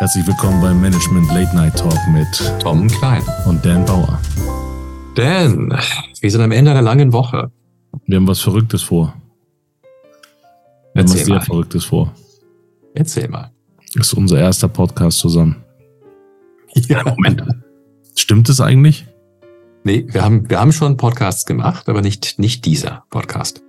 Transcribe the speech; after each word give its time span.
Herzlich 0.00 0.26
willkommen 0.26 0.62
beim 0.62 0.80
Management 0.80 1.28
Late 1.28 1.54
Night 1.54 1.76
Talk 1.76 1.98
mit 2.10 2.26
Tom 2.58 2.88
Klein 2.88 3.22
und 3.44 3.62
Dan 3.62 3.84
Bauer. 3.84 4.18
Dan, 5.14 5.78
wir 6.22 6.30
sind 6.30 6.40
am 6.40 6.52
Ende 6.52 6.70
einer 6.70 6.80
langen 6.80 7.12
Woche. 7.12 7.52
Wir 8.06 8.16
haben 8.16 8.26
was 8.26 8.40
Verrücktes 8.40 8.80
vor. 8.80 9.14
Wir 10.94 11.02
Erzähl 11.02 11.02
haben 11.02 11.04
was 11.04 11.26
sehr 11.26 11.34
mal. 11.34 11.40
Verrücktes 11.42 11.84
vor. 11.84 12.14
Erzähl 12.94 13.28
mal. 13.28 13.52
Das 13.94 14.06
ist 14.06 14.14
unser 14.14 14.38
erster 14.38 14.68
Podcast 14.68 15.18
zusammen. 15.18 15.56
Ja. 16.72 17.04
Moment. 17.04 17.44
Stimmt 18.16 18.48
es 18.48 18.62
eigentlich? 18.62 19.06
Nee, 19.84 20.06
wir 20.08 20.22
haben, 20.22 20.48
wir 20.48 20.60
haben 20.60 20.72
schon 20.72 20.96
Podcasts 20.96 21.44
gemacht, 21.44 21.90
aber 21.90 22.00
nicht, 22.00 22.38
nicht 22.38 22.64
dieser 22.64 23.04
Podcast. 23.10 23.62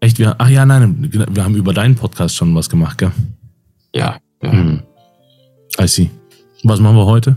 Echt? 0.00 0.18
Wir, 0.18 0.36
ach 0.38 0.48
ja, 0.48 0.64
nein, 0.64 1.10
wir 1.12 1.44
haben 1.44 1.56
über 1.56 1.74
deinen 1.74 1.94
Podcast 1.94 2.36
schon 2.36 2.54
was 2.54 2.70
gemacht, 2.70 2.96
gell? 2.96 3.12
Ja. 3.94 4.16
ja. 4.42 4.50
Hm. 4.50 4.82
I 5.78 5.86
see. 5.86 6.10
Was 6.64 6.80
machen 6.80 6.96
wir 6.96 7.06
heute? 7.06 7.36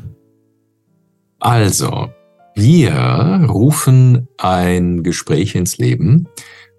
Also, 1.39 2.09
wir 2.55 3.45
rufen 3.49 4.27
ein 4.37 5.03
Gespräch 5.03 5.55
ins 5.55 5.77
Leben, 5.77 6.27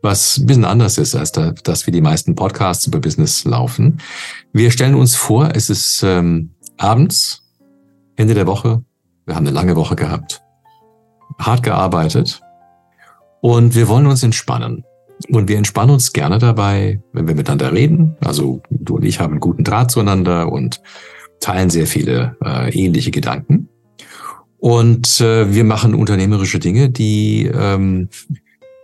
was 0.03 0.39
ein 0.39 0.47
bisschen 0.47 0.65
anders 0.65 0.99
ist, 0.99 1.15
als 1.15 1.33
da, 1.33 1.53
dass 1.53 1.87
wir 1.87 1.93
die 1.93 2.01
meisten 2.01 2.35
Podcasts 2.35 2.87
über 2.87 2.99
Business 2.99 3.45
laufen. 3.45 4.01
Wir 4.53 4.71
stellen 4.71 4.95
uns 4.95 5.17
vor, 5.17 5.51
es 5.55 5.71
ist 5.71 6.03
ähm, 6.03 6.51
abends, 6.77 7.43
Ende 8.17 8.35
der 8.35 8.47
Woche. 8.47 8.83
Wir 9.27 9.35
haben 9.35 9.47
eine 9.47 9.55
lange 9.55 9.77
Woche 9.77 9.97
gehabt, 9.97 10.43
hart 11.39 11.63
gearbeitet 11.63 12.43
und 13.41 13.75
wir 13.75 13.89
wollen 13.89 14.07
uns 14.07 14.23
entspannen. 14.23 14.85
Und 15.29 15.49
wir 15.49 15.59
entspannen 15.59 15.93
uns 15.93 16.13
gerne 16.13 16.39
dabei, 16.39 17.03
wenn 17.13 17.29
wir 17.29 17.35
miteinander 17.35 17.73
reden. 17.73 18.17
Also 18.21 18.63
du 18.71 18.97
und 18.97 19.05
ich 19.05 19.21
haben 19.21 19.33
einen 19.33 19.41
guten 19.41 19.65
Draht 19.65 19.91
zueinander 19.91 20.51
und 20.51 20.81
teilen 21.41 21.71
sehr 21.71 21.87
viele 21.87 22.37
äh, 22.45 22.71
ähnliche 22.71 23.11
Gedanken. 23.11 23.69
Und 24.59 25.21
äh, 25.21 25.53
wir 25.53 25.65
machen 25.65 25.95
unternehmerische 25.95 26.59
Dinge, 26.59 26.91
die, 26.91 27.47
ähm, 27.47 28.11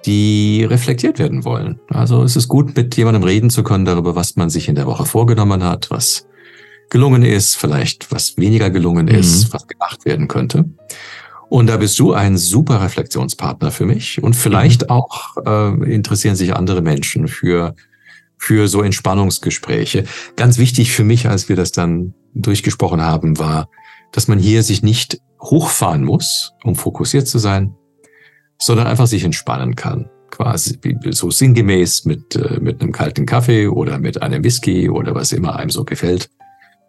die 0.06 0.64
reflektiert 0.64 1.18
werden 1.18 1.44
wollen. 1.44 1.78
Also 1.88 2.22
es 2.22 2.34
ist 2.34 2.48
gut, 2.48 2.74
mit 2.74 2.96
jemandem 2.96 3.22
reden 3.22 3.50
zu 3.50 3.62
können 3.62 3.84
darüber, 3.84 4.16
was 4.16 4.36
man 4.36 4.48
sich 4.48 4.68
in 4.68 4.74
der 4.74 4.86
Woche 4.86 5.04
vorgenommen 5.04 5.62
hat, 5.62 5.90
was 5.90 6.26
gelungen 6.88 7.22
ist, 7.22 7.56
vielleicht 7.56 8.10
was 8.10 8.38
weniger 8.38 8.70
gelungen 8.70 9.08
ist, 9.08 9.48
mhm. 9.48 9.52
was 9.52 9.66
gemacht 9.66 10.04
werden 10.06 10.28
könnte. 10.28 10.64
Und 11.48 11.68
da 11.68 11.76
bist 11.76 11.98
du 11.98 12.12
ein 12.12 12.38
super 12.38 12.80
Reflexionspartner 12.80 13.70
für 13.70 13.84
mich. 13.84 14.22
Und 14.22 14.34
vielleicht 14.34 14.82
mhm. 14.82 14.90
auch 14.90 15.36
äh, 15.44 15.92
interessieren 15.92 16.36
sich 16.36 16.56
andere 16.56 16.80
Menschen 16.80 17.28
für, 17.28 17.74
für 18.38 18.66
so 18.68 18.82
Entspannungsgespräche. 18.82 20.04
Ganz 20.36 20.58
wichtig 20.58 20.92
für 20.92 21.04
mich, 21.04 21.28
als 21.28 21.48
wir 21.48 21.56
das 21.56 21.72
dann 21.72 22.14
durchgesprochen 22.42 23.00
haben, 23.00 23.38
war, 23.38 23.68
dass 24.12 24.28
man 24.28 24.38
hier 24.38 24.62
sich 24.62 24.82
nicht 24.82 25.20
hochfahren 25.40 26.04
muss, 26.04 26.54
um 26.64 26.74
fokussiert 26.74 27.28
zu 27.28 27.38
sein, 27.38 27.74
sondern 28.58 28.86
einfach 28.86 29.06
sich 29.06 29.24
entspannen 29.24 29.76
kann. 29.76 30.10
Quasi 30.30 30.78
so 31.10 31.30
sinngemäß 31.30 32.04
mit, 32.04 32.36
äh, 32.36 32.58
mit 32.60 32.80
einem 32.80 32.92
kalten 32.92 33.26
Kaffee 33.26 33.68
oder 33.68 33.98
mit 33.98 34.22
einem 34.22 34.42
Whisky 34.44 34.88
oder 34.90 35.14
was 35.14 35.32
immer 35.32 35.56
einem 35.56 35.70
so 35.70 35.84
gefällt. 35.84 36.30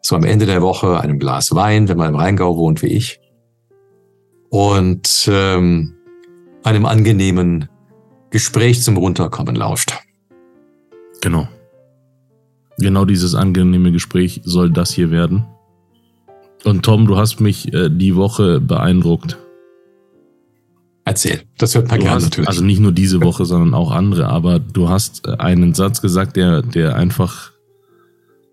So 0.02 0.16
am 0.16 0.24
Ende 0.24 0.46
der 0.46 0.62
Woche 0.62 1.00
einem 1.00 1.20
Glas 1.20 1.54
Wein, 1.54 1.88
wenn 1.88 1.98
man 1.98 2.10
im 2.10 2.16
Rheingau 2.16 2.58
wohnt 2.58 2.82
wie 2.82 2.88
ich. 2.88 3.20
Und 4.50 5.30
ähm, 5.32 5.96
einem 6.64 6.86
angenehmen 6.86 7.70
Gespräch 8.30 8.82
zum 8.82 8.98
Runterkommen 8.98 9.56
lauscht. 9.56 9.94
Genau. 11.22 11.48
Genau 12.78 13.06
dieses 13.06 13.34
angenehme 13.34 13.92
Gespräch 13.92 14.42
soll 14.44 14.72
das 14.72 14.92
hier 14.92 15.10
werden. 15.10 15.46
Und 16.64 16.84
Tom, 16.84 17.08
du 17.08 17.18
hast 17.18 17.40
mich 17.40 17.74
äh, 17.74 17.90
die 17.90 18.16
Woche 18.16 18.60
beeindruckt. 18.60 19.38
Erzähl, 21.06 21.42
das 21.58 21.74
hört 21.74 21.90
man 21.90 22.00
gerne 22.00 22.22
natürlich. 22.22 22.48
Also 22.48 22.64
nicht 22.64 22.80
nur 22.80 22.92
diese 22.92 23.22
Woche, 23.22 23.46
sondern 23.46 23.74
auch 23.74 23.92
andere, 23.92 24.28
aber 24.28 24.60
du 24.60 24.90
hast 24.90 25.26
äh, 25.26 25.38
einen 25.38 25.74
Satz 25.74 26.02
gesagt, 26.02 26.36
der, 26.36 26.62
der 26.62 26.96
einfach, 26.96 27.52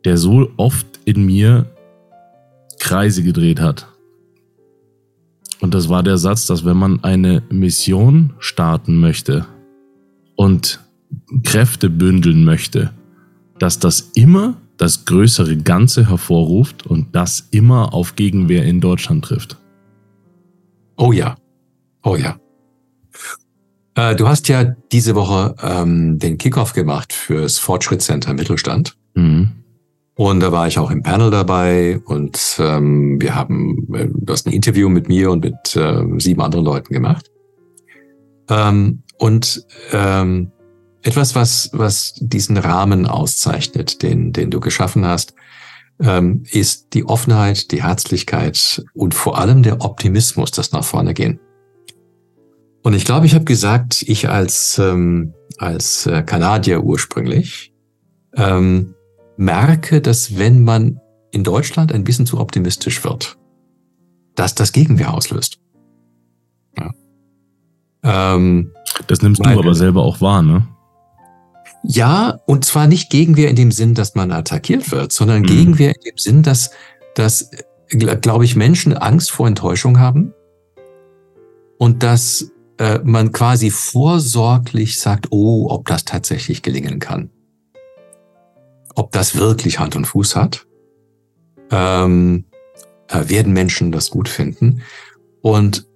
der 0.04 0.16
so 0.16 0.50
oft 0.56 0.86
in 1.04 1.26
mir 1.26 1.66
Kreise 2.78 3.22
gedreht 3.22 3.60
hat. 3.60 3.88
Und 5.60 5.74
das 5.74 5.88
war 5.88 6.02
der 6.02 6.18
Satz, 6.18 6.46
dass 6.46 6.64
wenn 6.64 6.76
man 6.76 7.02
eine 7.02 7.42
Mission 7.50 8.34
starten 8.38 9.00
möchte 9.00 9.46
und 10.36 10.80
Kräfte 11.42 11.90
bündeln 11.90 12.44
möchte, 12.44 12.90
dass 13.58 13.78
das 13.78 14.10
immer 14.14 14.56
das 14.76 15.04
größere 15.04 15.56
Ganze 15.56 16.08
hervorruft 16.08 16.86
und 16.86 17.14
das 17.14 17.48
immer 17.50 17.94
auf 17.94 18.16
Gegenwehr 18.16 18.64
in 18.64 18.80
Deutschland 18.80 19.24
trifft. 19.24 19.56
Oh 20.96 21.12
ja, 21.12 21.36
oh 22.02 22.16
ja. 22.16 22.36
Äh, 23.94 24.16
du 24.16 24.26
hast 24.26 24.48
ja 24.48 24.64
diese 24.92 25.14
Woche 25.14 25.54
ähm, 25.62 26.18
den 26.18 26.38
Kickoff 26.38 26.72
gemacht 26.72 27.12
fürs 27.12 27.58
Fortschrittscenter 27.58 28.34
Mittelstand. 28.34 28.96
Mhm. 29.14 29.52
Und 30.16 30.40
da 30.40 30.52
war 30.52 30.68
ich 30.68 30.78
auch 30.78 30.90
im 30.90 31.02
Panel 31.02 31.30
dabei 31.30 32.00
und 32.04 32.56
ähm, 32.60 33.20
wir 33.20 33.34
haben, 33.34 33.92
äh, 33.94 34.08
du 34.12 34.32
hast 34.32 34.46
ein 34.46 34.52
Interview 34.52 34.88
mit 34.88 35.08
mir 35.08 35.30
und 35.30 35.44
mit 35.44 35.76
äh, 35.76 36.04
sieben 36.18 36.40
anderen 36.40 36.64
Leuten 36.64 36.92
gemacht. 36.92 37.30
Ähm, 38.48 39.02
und 39.18 39.64
ähm, 39.92 40.52
etwas, 41.04 41.34
was, 41.34 41.70
was 41.72 42.14
diesen 42.16 42.56
Rahmen 42.56 43.06
auszeichnet, 43.06 44.02
den, 44.02 44.32
den 44.32 44.50
du 44.50 44.58
geschaffen 44.58 45.04
hast, 45.04 45.34
ähm, 46.00 46.44
ist 46.50 46.94
die 46.94 47.04
Offenheit, 47.04 47.70
die 47.70 47.82
Herzlichkeit 47.82 48.84
und 48.94 49.14
vor 49.14 49.38
allem 49.38 49.62
der 49.62 49.82
Optimismus, 49.82 50.50
das 50.50 50.72
nach 50.72 50.82
vorne 50.82 51.14
gehen. 51.14 51.38
Und 52.82 52.94
ich 52.94 53.04
glaube, 53.04 53.26
ich 53.26 53.34
habe 53.34 53.44
gesagt, 53.44 54.02
ich 54.02 54.28
als, 54.28 54.78
ähm, 54.78 55.34
als 55.58 56.06
äh, 56.06 56.22
Kanadier 56.22 56.82
ursprünglich 56.82 57.72
ähm, 58.34 58.94
merke, 59.36 60.00
dass 60.00 60.38
wenn 60.38 60.64
man 60.64 61.00
in 61.30 61.44
Deutschland 61.44 61.92
ein 61.92 62.04
bisschen 62.04 62.26
zu 62.26 62.40
optimistisch 62.40 63.04
wird, 63.04 63.36
dass 64.34 64.54
das 64.54 64.72
Gegenwehr 64.72 65.12
auslöst. 65.14 65.58
Ja. 66.78 66.90
Ähm, 68.02 68.72
das 69.06 69.22
nimmst 69.22 69.44
weil, 69.44 69.54
du 69.54 69.60
aber 69.60 69.74
selber 69.74 70.02
auch 70.02 70.20
wahr, 70.20 70.42
ne? 70.42 70.66
Ja, 71.86 72.40
und 72.46 72.64
zwar 72.64 72.86
nicht 72.86 73.10
Gegenwehr 73.10 73.50
in 73.50 73.56
dem 73.56 73.70
Sinn, 73.70 73.94
dass 73.94 74.14
man 74.14 74.32
attackiert 74.32 74.90
wird, 74.90 75.12
sondern 75.12 75.42
mhm. 75.42 75.46
Gegenwehr 75.46 75.94
in 75.94 76.00
dem 76.00 76.16
Sinn, 76.18 76.42
dass, 76.42 76.70
dass 77.14 77.50
glaube 77.88 78.44
ich, 78.44 78.56
Menschen 78.56 78.94
Angst 78.94 79.30
vor 79.30 79.46
Enttäuschung 79.46 79.98
haben 79.98 80.32
und 81.78 82.02
dass 82.02 82.50
äh, 82.78 82.98
man 83.04 83.32
quasi 83.32 83.70
vorsorglich 83.70 84.98
sagt, 84.98 85.26
oh, 85.30 85.68
ob 85.70 85.86
das 85.86 86.04
tatsächlich 86.04 86.62
gelingen 86.62 86.98
kann. 86.98 87.30
Ob 88.94 89.12
das 89.12 89.36
wirklich 89.36 89.78
Hand 89.78 89.94
und 89.94 90.06
Fuß 90.06 90.36
hat. 90.36 90.66
Ähm, 91.70 92.46
äh, 93.08 93.28
werden 93.28 93.52
Menschen 93.52 93.92
das 93.92 94.10
gut 94.10 94.28
finden. 94.28 94.82
Und 95.42 95.86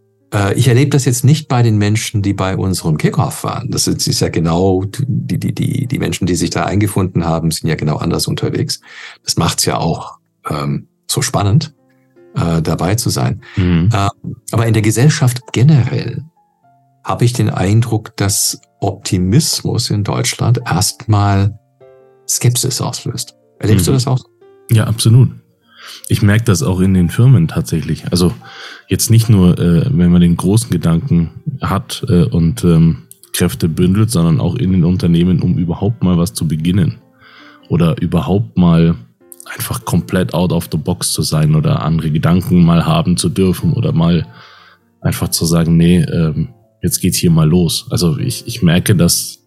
ich 0.55 0.69
erlebe 0.69 0.91
das 0.91 1.07
jetzt 1.07 1.25
nicht 1.25 1.49
bei 1.49 1.63
den 1.63 1.79
Menschen, 1.79 2.21
die 2.21 2.35
bei 2.35 2.55
unserem 2.55 2.99
Kickoff 2.99 3.45
waren. 3.45 3.71
Das 3.71 3.87
ist, 3.87 4.07
ist 4.07 4.21
ja 4.21 4.29
genau, 4.29 4.85
die, 4.85 5.39
die, 5.39 5.55
die, 5.55 5.87
die 5.87 5.99
Menschen, 5.99 6.27
die 6.27 6.35
sich 6.35 6.51
da 6.51 6.65
eingefunden 6.65 7.25
haben, 7.25 7.51
sind 7.51 7.69
ja 7.69 7.77
genau 7.77 7.97
anders 7.97 8.27
unterwegs. 8.27 8.81
Das 9.25 9.39
macht's 9.39 9.65
ja 9.65 9.79
auch 9.79 10.19
ähm, 10.51 10.89
so 11.07 11.23
spannend, 11.23 11.75
äh, 12.35 12.63
dabei 12.63 12.95
zu 12.95 13.11
sein. 13.11 13.43
Mhm. 13.57 13.89
Äh, 13.93 14.09
aber 14.53 14.67
in 14.67 14.75
der 14.75 14.83
Gesellschaft 14.83 15.41
generell 15.53 16.25
habe 17.05 17.25
ich 17.25 17.33
den 17.33 17.51
Eindruck, 17.51 18.17
dass 18.17 18.61
Optimismus 18.81 19.91
in 19.91 20.05
Deutschland 20.05 20.61
erstmal 20.67 21.59
Skepsis 22.29 22.81
auslöst. 22.81 23.35
Erlebst 23.59 23.87
mhm. 23.87 23.87
du 23.87 23.93
das 23.93 24.07
auch? 24.07 24.25
Ja, 24.71 24.85
absolut. 24.85 25.31
Ich 26.09 26.23
merke 26.23 26.45
das 26.45 26.63
auch 26.63 26.81
in 26.81 26.95
den 26.95 27.09
Firmen 27.09 27.49
tatsächlich. 27.49 28.11
Also 28.11 28.35
jetzt 28.89 29.11
nicht 29.11 29.29
nur, 29.29 29.59
äh, 29.59 29.85
wenn 29.91 30.11
man 30.11 30.21
den 30.21 30.37
großen 30.37 30.71
Gedanken 30.71 31.31
hat 31.61 32.05
äh, 32.09 32.25
und 32.25 32.65
ähm, 32.65 33.05
Kräfte 33.33 33.69
bündelt, 33.69 34.11
sondern 34.11 34.41
auch 34.41 34.57
in 34.57 34.73
den 34.73 34.85
Unternehmen, 34.85 35.43
um 35.43 35.59
überhaupt 35.59 36.03
mal 36.03 36.19
was 36.19 36.35
zu 36.35 36.49
beginnen 36.49 36.99
oder 37.69 38.01
überhaupt 38.01 38.57
mal 38.57 38.97
einfach 39.57 39.85
komplett 39.85 40.35
out 40.35 40.53
of 40.53 40.69
the 40.73 40.79
box 40.79 41.13
zu 41.13 41.23
sein 41.23 41.55
oder 41.55 41.83
andere 41.83 42.11
Gedanken 42.11 42.65
mal 42.65 42.85
haben 42.85 43.17
zu 43.17 43.29
dürfen 43.29 43.73
oder 43.73 43.93
mal 43.93 44.27
einfach 45.01 45.29
zu 45.29 45.45
sagen, 45.45 45.77
nee, 45.77 46.01
ähm, 46.01 46.49
jetzt 46.83 47.01
geht's 47.01 47.19
hier 47.19 47.31
mal 47.31 47.49
los. 47.49 47.87
Also 47.91 48.19
ich, 48.19 48.47
ich 48.47 48.63
merke, 48.63 48.97
dass 48.97 49.39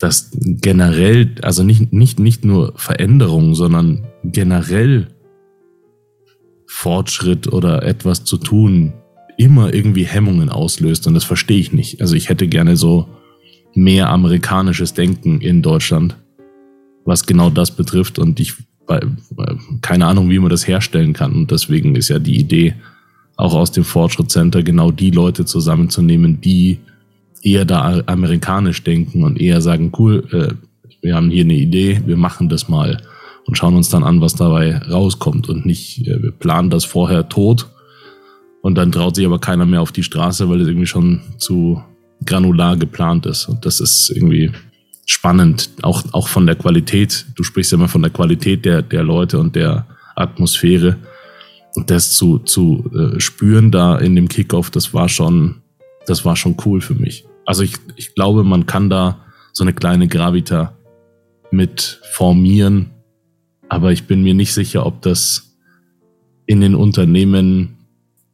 dass 0.00 0.30
generell, 0.32 1.34
also 1.42 1.62
nicht, 1.62 1.92
nicht, 1.92 2.18
nicht 2.18 2.42
nur 2.44 2.72
Veränderungen, 2.76 3.54
sondern 3.54 4.06
generell 4.24 5.08
Fortschritt 6.72 7.52
oder 7.52 7.82
etwas 7.82 8.22
zu 8.22 8.38
tun 8.38 8.92
immer 9.36 9.74
irgendwie 9.74 10.04
Hemmungen 10.06 10.50
auslöst 10.50 11.06
und 11.08 11.14
das 11.14 11.24
verstehe 11.24 11.58
ich 11.58 11.72
nicht. 11.72 12.00
Also 12.00 12.14
ich 12.14 12.28
hätte 12.28 12.46
gerne 12.46 12.76
so 12.76 13.08
mehr 13.74 14.08
amerikanisches 14.08 14.94
Denken 14.94 15.40
in 15.40 15.62
Deutschland, 15.62 16.16
was 17.04 17.26
genau 17.26 17.50
das 17.50 17.72
betrifft 17.72 18.20
und 18.20 18.38
ich 18.38 18.54
bei, 18.86 19.00
keine 19.82 20.06
Ahnung, 20.06 20.30
wie 20.30 20.38
man 20.38 20.48
das 20.48 20.68
herstellen 20.68 21.12
kann. 21.12 21.32
Und 21.32 21.50
deswegen 21.50 21.96
ist 21.96 22.08
ja 22.08 22.20
die 22.20 22.38
Idee, 22.38 22.76
auch 23.36 23.54
aus 23.54 23.72
dem 23.72 23.84
Fortschritt 23.84 24.30
Center 24.30 24.62
genau 24.62 24.92
die 24.92 25.10
Leute 25.10 25.44
zusammenzunehmen, 25.44 26.40
die 26.40 26.78
eher 27.42 27.64
da 27.64 28.00
amerikanisch 28.06 28.84
denken 28.84 29.24
und 29.24 29.40
eher 29.40 29.60
sagen, 29.60 29.90
cool, 29.98 30.24
äh, 30.30 30.54
wir 31.02 31.16
haben 31.16 31.30
hier 31.30 31.44
eine 31.44 31.54
Idee, 31.54 32.00
wir 32.06 32.16
machen 32.16 32.48
das 32.48 32.68
mal 32.68 33.02
und 33.46 33.56
schauen 33.56 33.76
uns 33.76 33.88
dann 33.88 34.04
an, 34.04 34.20
was 34.20 34.34
dabei 34.34 34.78
rauskommt 34.78 35.48
und 35.48 35.66
nicht, 35.66 36.06
äh, 36.06 36.22
wir 36.22 36.32
planen 36.32 36.70
das 36.70 36.84
vorher 36.84 37.28
tot 37.28 37.68
und 38.62 38.76
dann 38.76 38.92
traut 38.92 39.16
sich 39.16 39.26
aber 39.26 39.38
keiner 39.38 39.66
mehr 39.66 39.80
auf 39.80 39.92
die 39.92 40.02
Straße, 40.02 40.48
weil 40.48 40.60
es 40.60 40.68
irgendwie 40.68 40.86
schon 40.86 41.20
zu 41.38 41.82
granular 42.24 42.76
geplant 42.76 43.26
ist. 43.26 43.46
Und 43.46 43.64
das 43.64 43.80
ist 43.80 44.10
irgendwie 44.14 44.52
spannend, 45.06 45.70
auch, 45.82 46.02
auch 46.12 46.28
von 46.28 46.46
der 46.46 46.56
Qualität. 46.56 47.26
Du 47.34 47.42
sprichst 47.42 47.72
ja 47.72 47.78
immer 47.78 47.88
von 47.88 48.02
der 48.02 48.10
Qualität 48.10 48.64
der, 48.64 48.82
der 48.82 49.02
Leute 49.02 49.38
und 49.38 49.56
der 49.56 49.86
Atmosphäre. 50.14 50.96
Und 51.74 51.90
das 51.90 52.12
zu, 52.12 52.38
zu 52.38 52.90
äh, 52.94 53.20
spüren 53.20 53.70
da 53.70 53.96
in 53.98 54.14
dem 54.14 54.28
Kickoff, 54.28 54.70
das 54.70 54.92
war 54.92 55.08
schon, 55.08 55.62
das 56.06 56.24
war 56.24 56.36
schon 56.36 56.56
cool 56.64 56.80
für 56.80 56.94
mich. 56.94 57.24
Also 57.46 57.62
ich, 57.62 57.74
ich 57.96 58.14
glaube, 58.14 58.44
man 58.44 58.66
kann 58.66 58.90
da 58.90 59.18
so 59.52 59.64
eine 59.64 59.72
kleine 59.72 60.08
Gravita 60.08 60.74
mit 61.50 62.00
formieren, 62.12 62.90
aber 63.70 63.92
ich 63.92 64.06
bin 64.08 64.22
mir 64.22 64.34
nicht 64.34 64.52
sicher, 64.52 64.84
ob 64.84 65.00
das 65.00 65.56
in 66.44 66.60
den 66.60 66.74
Unternehmen 66.74 67.78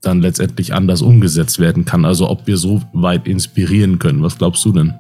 dann 0.01 0.23
letztendlich 0.23 0.73
anders 0.73 1.03
umgesetzt 1.03 1.59
werden 1.59 1.85
kann. 1.85 2.07
Also 2.07 2.31
ob 2.31 2.47
wir 2.47 2.57
so 2.57 2.81
weit 2.95 3.29
inspirieren 3.29 3.99
können. 3.99 4.23
Was 4.23 4.39
glaubst 4.39 4.65
du 4.65 4.73
denn? 4.73 4.95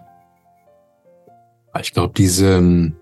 Ich 1.80 1.92
glaube, 1.92 2.12
diese, 2.16 2.58
ähm, 2.58 2.96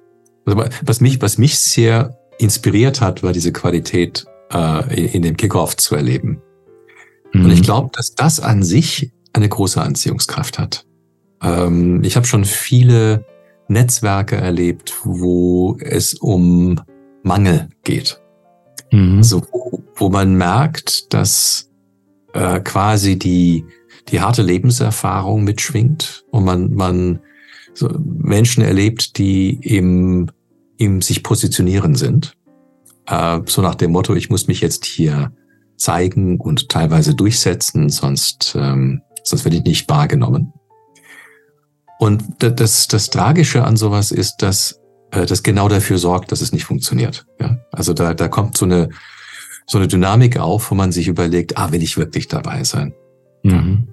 also 0.46 0.64
was 0.82 1.00
mich, 1.00 1.20
was 1.20 1.36
mich 1.36 1.58
sehr 1.58 2.16
inspiriert 2.38 3.00
hat, 3.00 3.25
war 3.25 3.32
diese 3.32 3.52
Qualität 3.52 4.26
äh, 4.52 5.06
in 5.06 5.22
dem 5.22 5.36
Kickoff 5.36 5.76
zu 5.76 5.96
erleben. 5.96 6.40
Mhm. 7.32 7.46
Und 7.46 7.50
ich 7.50 7.60
mhm. 7.60 7.64
glaube, 7.64 7.90
dass 7.94 8.14
das 8.14 8.38
an 8.38 8.62
sich 8.62 9.12
eine 9.32 9.48
große 9.48 9.82
Anziehungskraft 9.82 10.60
hat. 10.60 10.86
Ähm, 11.42 12.04
ich 12.04 12.14
habe 12.14 12.26
schon 12.26 12.44
viele 12.44 13.25
Netzwerke 13.66 14.36
erlebt, 14.36 14.94
wo 15.02 15.76
es 15.81 16.14
um 16.14 16.81
Mangel 17.24 17.68
geht. 17.82 18.20
Mhm. 18.92 19.18
Also 19.18 19.42
wo, 19.50 19.82
wo 19.96 20.08
man 20.10 20.34
merkt, 20.34 21.12
dass 21.12 21.70
äh, 22.32 22.60
quasi 22.60 23.18
die, 23.18 23.64
die 24.08 24.20
harte 24.20 24.42
Lebenserfahrung 24.42 25.42
mitschwingt 25.42 26.24
und 26.30 26.44
man, 26.44 26.72
man 26.74 27.20
so 27.72 27.88
Menschen 27.98 28.62
erlebt, 28.62 29.18
die 29.18 29.50
im, 29.62 30.30
im 30.76 31.02
sich 31.02 31.22
positionieren 31.22 31.96
sind. 31.96 32.36
Äh, 33.06 33.40
so 33.46 33.62
nach 33.62 33.74
dem 33.74 33.92
Motto, 33.92 34.14
ich 34.14 34.30
muss 34.30 34.46
mich 34.46 34.60
jetzt 34.60 34.84
hier 34.84 35.32
zeigen 35.76 36.38
und 36.38 36.68
teilweise 36.68 37.14
durchsetzen, 37.14 37.88
sonst, 37.88 38.54
ähm, 38.56 39.02
sonst 39.24 39.44
werde 39.44 39.56
ich 39.56 39.64
nicht 39.64 39.90
wahrgenommen. 39.90 40.52
Und 41.98 42.22
das, 42.38 42.86
das 42.88 43.10
Tragische 43.10 43.64
an 43.64 43.76
sowas 43.76 44.10
ist, 44.10 44.36
dass 44.38 44.80
äh, 45.10 45.26
das 45.26 45.42
genau 45.42 45.68
dafür 45.68 45.98
sorgt, 45.98 46.32
dass 46.32 46.40
es 46.40 46.52
nicht 46.52 46.64
funktioniert. 46.64 47.26
Ja? 47.40 47.58
Also 47.72 47.92
da, 47.92 48.14
da 48.14 48.28
kommt 48.28 48.56
so 48.56 48.64
eine, 48.64 48.90
so 49.66 49.78
eine 49.78 49.88
Dynamik 49.88 50.38
auf, 50.38 50.70
wo 50.70 50.74
man 50.74 50.92
sich 50.92 51.08
überlegt, 51.08 51.58
ah, 51.58 51.72
will 51.72 51.82
ich 51.82 51.96
wirklich 51.96 52.28
dabei 52.28 52.64
sein? 52.64 52.94
Mhm. 53.42 53.88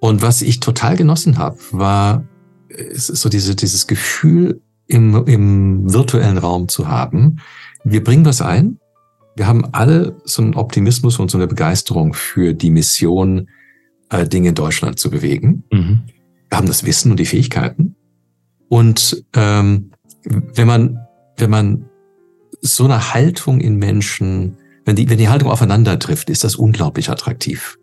Und 0.00 0.22
was 0.22 0.42
ich 0.42 0.60
total 0.60 0.96
genossen 0.96 1.38
habe, 1.38 1.58
war 1.72 2.24
es 2.68 3.08
ist 3.08 3.22
so 3.22 3.28
diese, 3.28 3.54
dieses 3.54 3.86
Gefühl 3.86 4.60
im, 4.86 5.24
im 5.26 5.92
virtuellen 5.92 6.38
Raum 6.38 6.68
zu 6.68 6.88
haben. 6.88 7.36
Wir 7.84 8.02
bringen 8.02 8.24
was 8.24 8.40
ein. 8.40 8.78
Wir 9.34 9.46
haben 9.46 9.66
alle 9.72 10.16
so 10.24 10.42
einen 10.42 10.54
Optimismus 10.54 11.18
und 11.18 11.30
so 11.30 11.38
eine 11.38 11.46
Begeisterung 11.46 12.14
für 12.14 12.54
die 12.54 12.70
Mission, 12.70 13.48
äh, 14.10 14.26
Dinge 14.26 14.50
in 14.50 14.54
Deutschland 14.54 14.98
zu 14.98 15.10
bewegen. 15.10 15.64
Mhm. 15.70 16.02
Wir 16.48 16.58
haben 16.58 16.66
das 16.66 16.84
Wissen 16.84 17.10
und 17.10 17.20
die 17.20 17.26
Fähigkeiten. 17.26 17.95
Und 18.68 19.24
ähm, 19.34 19.90
wenn 20.24 20.66
man, 20.66 20.98
wenn 21.36 21.50
man 21.50 21.84
so 22.60 22.84
eine 22.84 23.14
Haltung 23.14 23.60
in 23.60 23.76
Menschen, 23.76 24.56
wenn 24.84 24.96
die, 24.96 25.08
wenn 25.08 25.18
die 25.18 25.28
Haltung 25.28 25.50
aufeinander 25.50 25.98
trifft, 25.98 26.30
ist 26.30 26.44
das 26.44 26.56
unglaublich 26.56 27.10
attraktiv. 27.10 27.78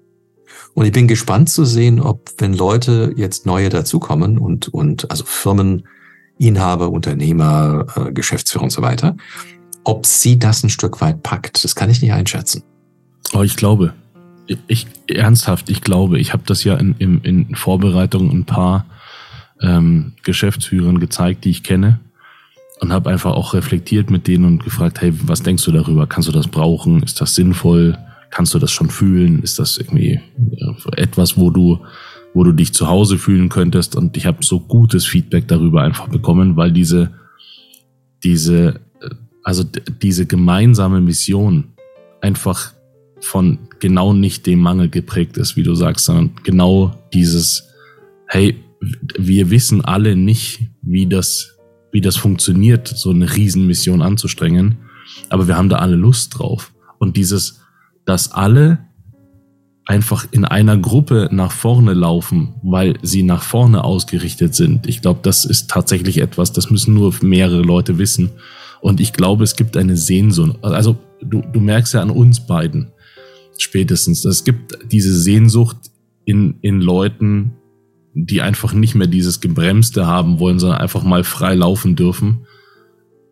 Und 0.74 0.86
ich 0.86 0.92
bin 0.92 1.08
gespannt 1.08 1.50
zu 1.50 1.66
sehen, 1.66 2.00
ob, 2.00 2.32
wenn 2.40 2.54
Leute 2.54 3.14
jetzt 3.16 3.46
neue 3.46 3.70
dazukommen 3.70 4.38
und, 4.38 4.70
und 4.70 5.10
also 5.12 5.24
Firmeninhaber, 5.26 6.90
Unternehmer, 6.90 7.86
äh, 7.96 8.12
Geschäftsführer 8.12 8.64
und 8.64 8.72
so 8.72 8.82
weiter, 8.82 9.16
ob 9.84 10.06
sie 10.06 10.40
das 10.40 10.64
ein 10.64 10.70
Stück 10.70 11.02
weit 11.02 11.22
packt. 11.24 11.64
Das 11.64 11.76
kann 11.76 11.90
ich 11.90 12.02
nicht 12.02 12.14
einschätzen. 12.14 12.64
Oh, 13.34 13.44
ich 13.44 13.56
glaube. 13.56 13.94
Ich, 14.68 14.88
ernsthaft, 15.08 15.70
ich 15.70 15.82
glaube, 15.82 16.20
ich 16.20 16.34
habe 16.34 16.44
das 16.46 16.64
ja 16.64 16.76
in, 16.76 16.96
in, 16.98 17.22
in 17.22 17.56
Vorbereitung 17.56 18.30
ein 18.30 18.46
paar 18.46 18.86
ähm, 19.64 20.14
Geschäftsführern 20.24 21.00
gezeigt, 21.00 21.46
die 21.46 21.50
ich 21.50 21.64
kenne 21.64 22.00
und 22.80 22.92
habe 22.92 23.10
einfach 23.10 23.32
auch 23.32 23.54
reflektiert 23.54 24.12
mit 24.12 24.28
denen 24.28 24.46
und 24.46 24.64
gefragt, 24.64 25.02
hey, 25.02 25.14
was 25.26 25.42
denkst 25.42 25.64
du 25.64 25.72
darüber? 25.72 26.06
Kannst 26.06 26.28
du 26.28 26.34
das 26.34 26.48
brauchen? 26.48 27.02
Ist 27.02 27.22
das 27.22 27.34
sinnvoll? 27.34 27.98
Kannst 28.30 28.54
du 28.54 28.60
das 28.60 28.72
schon 28.72 28.90
fühlen? 28.90 29.42
Ist 29.42 29.58
das 29.58 29.78
irgendwie 29.78 30.20
etwas, 30.98 31.38
wo 31.38 31.50
du, 31.50 31.80
wo 32.34 32.44
du 32.44 32.52
dich 32.52 32.74
zu 32.74 32.88
Hause 32.88 33.18
fühlen 33.18 33.50
könntest? 33.50 33.96
Und 33.96 34.18
ich 34.18 34.26
habe 34.26 34.44
so 34.44 34.60
gutes 34.60 35.06
Feedback 35.06 35.48
darüber 35.48 35.82
einfach 35.82 36.10
bekommen, 36.10 36.58
weil 36.58 36.72
diese, 36.72 37.12
diese, 38.24 38.82
also 39.44 39.64
diese 40.02 40.26
gemeinsame 40.26 41.00
Mission 41.00 41.74
einfach 42.22 42.74
von 43.22 43.60
genau 43.80 44.14
nicht 44.14 44.46
dem 44.46 44.60
Mangel 44.60 44.90
geprägt 44.90 45.38
ist, 45.38 45.56
wie 45.56 45.64
du 45.64 45.76
sagst, 45.76 46.06
sondern 46.06 46.32
genau 46.44 46.96
dieses, 47.14 47.70
hey, 48.28 48.63
wir 49.18 49.50
wissen 49.50 49.84
alle 49.84 50.16
nicht, 50.16 50.70
wie 50.82 51.08
das, 51.08 51.58
wie 51.92 52.02
das 52.02 52.18
funktioniert, 52.18 52.88
so 52.88 53.12
eine 53.12 53.36
Riesenmission 53.36 54.02
anzustrengen, 54.02 54.78
aber 55.30 55.48
wir 55.48 55.58
haben 55.58 55.70
da 55.70 55.78
alle 55.78 55.96
Lust 55.96 56.38
drauf. 56.38 56.74
Und 57.00 57.18
dieses, 57.18 57.62
dass 58.06 58.32
alle 58.32 58.80
einfach 59.86 60.26
in 60.32 60.46
einer 60.46 60.78
Gruppe 60.78 61.30
nach 61.32 61.52
vorne 61.52 61.94
laufen, 61.94 62.56
weil 62.64 62.98
sie 63.02 63.24
nach 63.24 63.44
vorne 63.44 63.84
ausgerichtet 63.84 64.56
sind. 64.56 64.88
Ich 64.88 65.02
glaube, 65.02 65.20
das 65.24 65.44
ist 65.44 65.70
tatsächlich 65.70 66.20
etwas, 66.20 66.54
das 66.54 66.70
müssen 66.70 66.94
nur 66.94 67.14
mehrere 67.22 67.62
Leute 67.62 67.98
wissen. 67.98 68.32
Und 68.82 69.02
ich 69.02 69.14
glaube, 69.14 69.44
es 69.44 69.56
gibt 69.56 69.76
eine 69.76 69.98
Sehnsucht. 69.98 70.58
Also 70.62 70.98
du, 71.22 71.42
du 71.42 71.60
merkst 71.60 71.94
ja 71.94 72.02
an 72.02 72.12
uns 72.12 72.46
beiden 72.46 72.92
spätestens, 73.58 74.26
es 74.26 74.44
gibt 74.44 74.78
diese 74.92 75.16
Sehnsucht 75.16 75.78
in, 76.26 76.56
in 76.62 76.82
Leuten, 76.82 77.54
die 78.14 78.42
einfach 78.42 78.74
nicht 78.74 78.96
mehr 78.96 79.08
dieses 79.08 79.42
Gebremste 79.42 80.06
haben 80.06 80.40
wollen, 80.40 80.60
sondern 80.60 80.80
einfach 80.80 81.04
mal 81.04 81.24
frei 81.24 81.56
laufen 81.56 81.96
dürfen, 81.96 82.46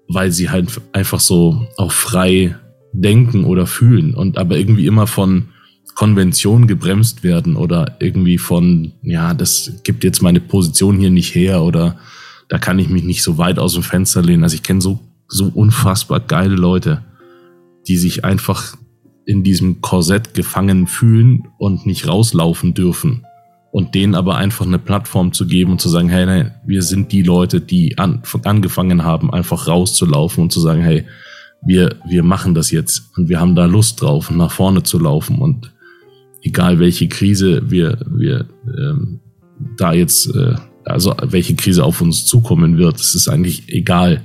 weil 0.08 0.32
sie 0.32 0.50
halt 0.50 0.82
einfach 0.92 1.20
so 1.20 1.68
auch 1.78 1.92
frei 1.92 2.56
denken 2.94 3.46
oder 3.46 3.68
fühlen 3.68 4.14
und 4.14 4.38
aber 4.38 4.58
irgendwie 4.58 4.88
immer 4.88 5.08
von 5.08 5.50
Konvention 5.96 6.68
gebremst 6.68 7.24
werden 7.24 7.56
oder 7.56 7.98
irgendwie 8.00 8.38
von, 8.38 8.94
ja, 9.04 9.34
das 9.34 9.74
gibt 9.84 10.04
jetzt 10.04 10.22
meine 10.22 10.40
Position 10.40 10.98
hier 10.98 11.12
nicht 11.12 11.36
her 11.36 11.62
oder 11.62 11.98
da 12.48 12.58
kann 12.58 12.80
ich 12.80 12.90
mich 12.90 13.04
nicht 13.04 13.24
so 13.24 13.38
weit 13.38 13.60
aus 13.60 13.74
dem 13.74 13.84
Fenster 13.84 14.22
lehnen. 14.22 14.44
Also 14.44 14.56
ich 14.56 14.64
kenne 14.64 14.82
so, 14.82 15.00
so 15.28 15.52
unfassbar 15.54 16.20
geile 16.20 16.56
Leute, 16.56 17.04
die 17.88 17.98
sich 17.98 18.26
einfach 18.26 18.78
in 19.26 19.44
diesem 19.44 19.82
Korsett 19.82 20.34
gefangen 20.34 20.88
fühlen 20.88 21.48
und 21.58 21.86
nicht 21.86 22.08
rauslaufen 22.08 22.74
dürfen. 22.74 23.26
Und 23.72 23.96
denen 23.96 24.16
aber 24.16 24.36
einfach 24.36 24.66
eine 24.66 24.80
Plattform 24.80 25.32
zu 25.32 25.48
geben 25.48 25.72
und 25.72 25.82
zu 25.82 25.88
sagen, 25.88 26.10
hey, 26.10 26.26
nee, 26.26 26.52
wir 26.66 26.82
sind 26.82 27.14
die 27.14 27.24
Leute, 27.24 27.62
die 27.62 27.98
an, 27.98 28.22
angefangen 28.44 29.06
haben, 29.06 29.34
einfach 29.34 29.68
rauszulaufen 29.68 30.44
und 30.44 30.52
zu 30.52 30.60
sagen, 30.60 30.82
hey, 30.82 31.06
wir, 31.64 31.96
wir 32.08 32.24
machen 32.24 32.54
das 32.54 32.72
jetzt. 32.72 33.12
Und 33.16 33.30
wir 33.30 33.40
haben 33.40 33.56
da 33.56 33.66
Lust 33.66 34.02
drauf, 34.02 34.30
nach 34.30 34.52
vorne 34.52 34.84
zu 34.84 35.00
laufen. 35.00 35.38
Und 35.38 35.72
egal 36.42 36.80
welche 36.80 37.08
Krise 37.08 37.70
wir, 37.70 38.00
wir 38.08 38.46
ähm, 38.78 39.20
da 39.78 39.94
jetzt, 39.94 40.36
äh, 40.36 40.56
also 40.86 41.16
welche 41.24 41.56
Krise 41.56 41.84
auf 41.84 42.02
uns 42.02 42.26
zukommen 42.26 42.78
wird, 42.78 43.00
es 43.00 43.16
ist 43.16 43.28
eigentlich 43.28 43.70
egal, 43.70 44.24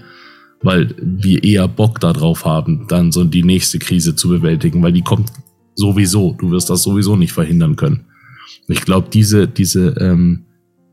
weil 0.62 0.94
wir 1.00 1.44
eher 1.44 1.68
Bock 1.68 2.00
darauf 2.00 2.44
haben, 2.44 2.86
dann 2.88 3.12
so 3.12 3.24
die 3.24 3.44
nächste 3.44 3.78
Krise 3.78 4.16
zu 4.16 4.28
bewältigen, 4.28 4.82
weil 4.82 4.92
die 4.92 5.02
kommt 5.02 5.30
sowieso, 5.74 6.34
du 6.38 6.50
wirst 6.50 6.70
das 6.70 6.82
sowieso 6.82 7.16
nicht 7.16 7.32
verhindern 7.32 7.76
können. 7.76 8.06
Ich 8.68 8.82
glaube, 8.82 9.08
diese, 9.12 9.46
diese 9.48 9.88
ähm, 10.00 10.44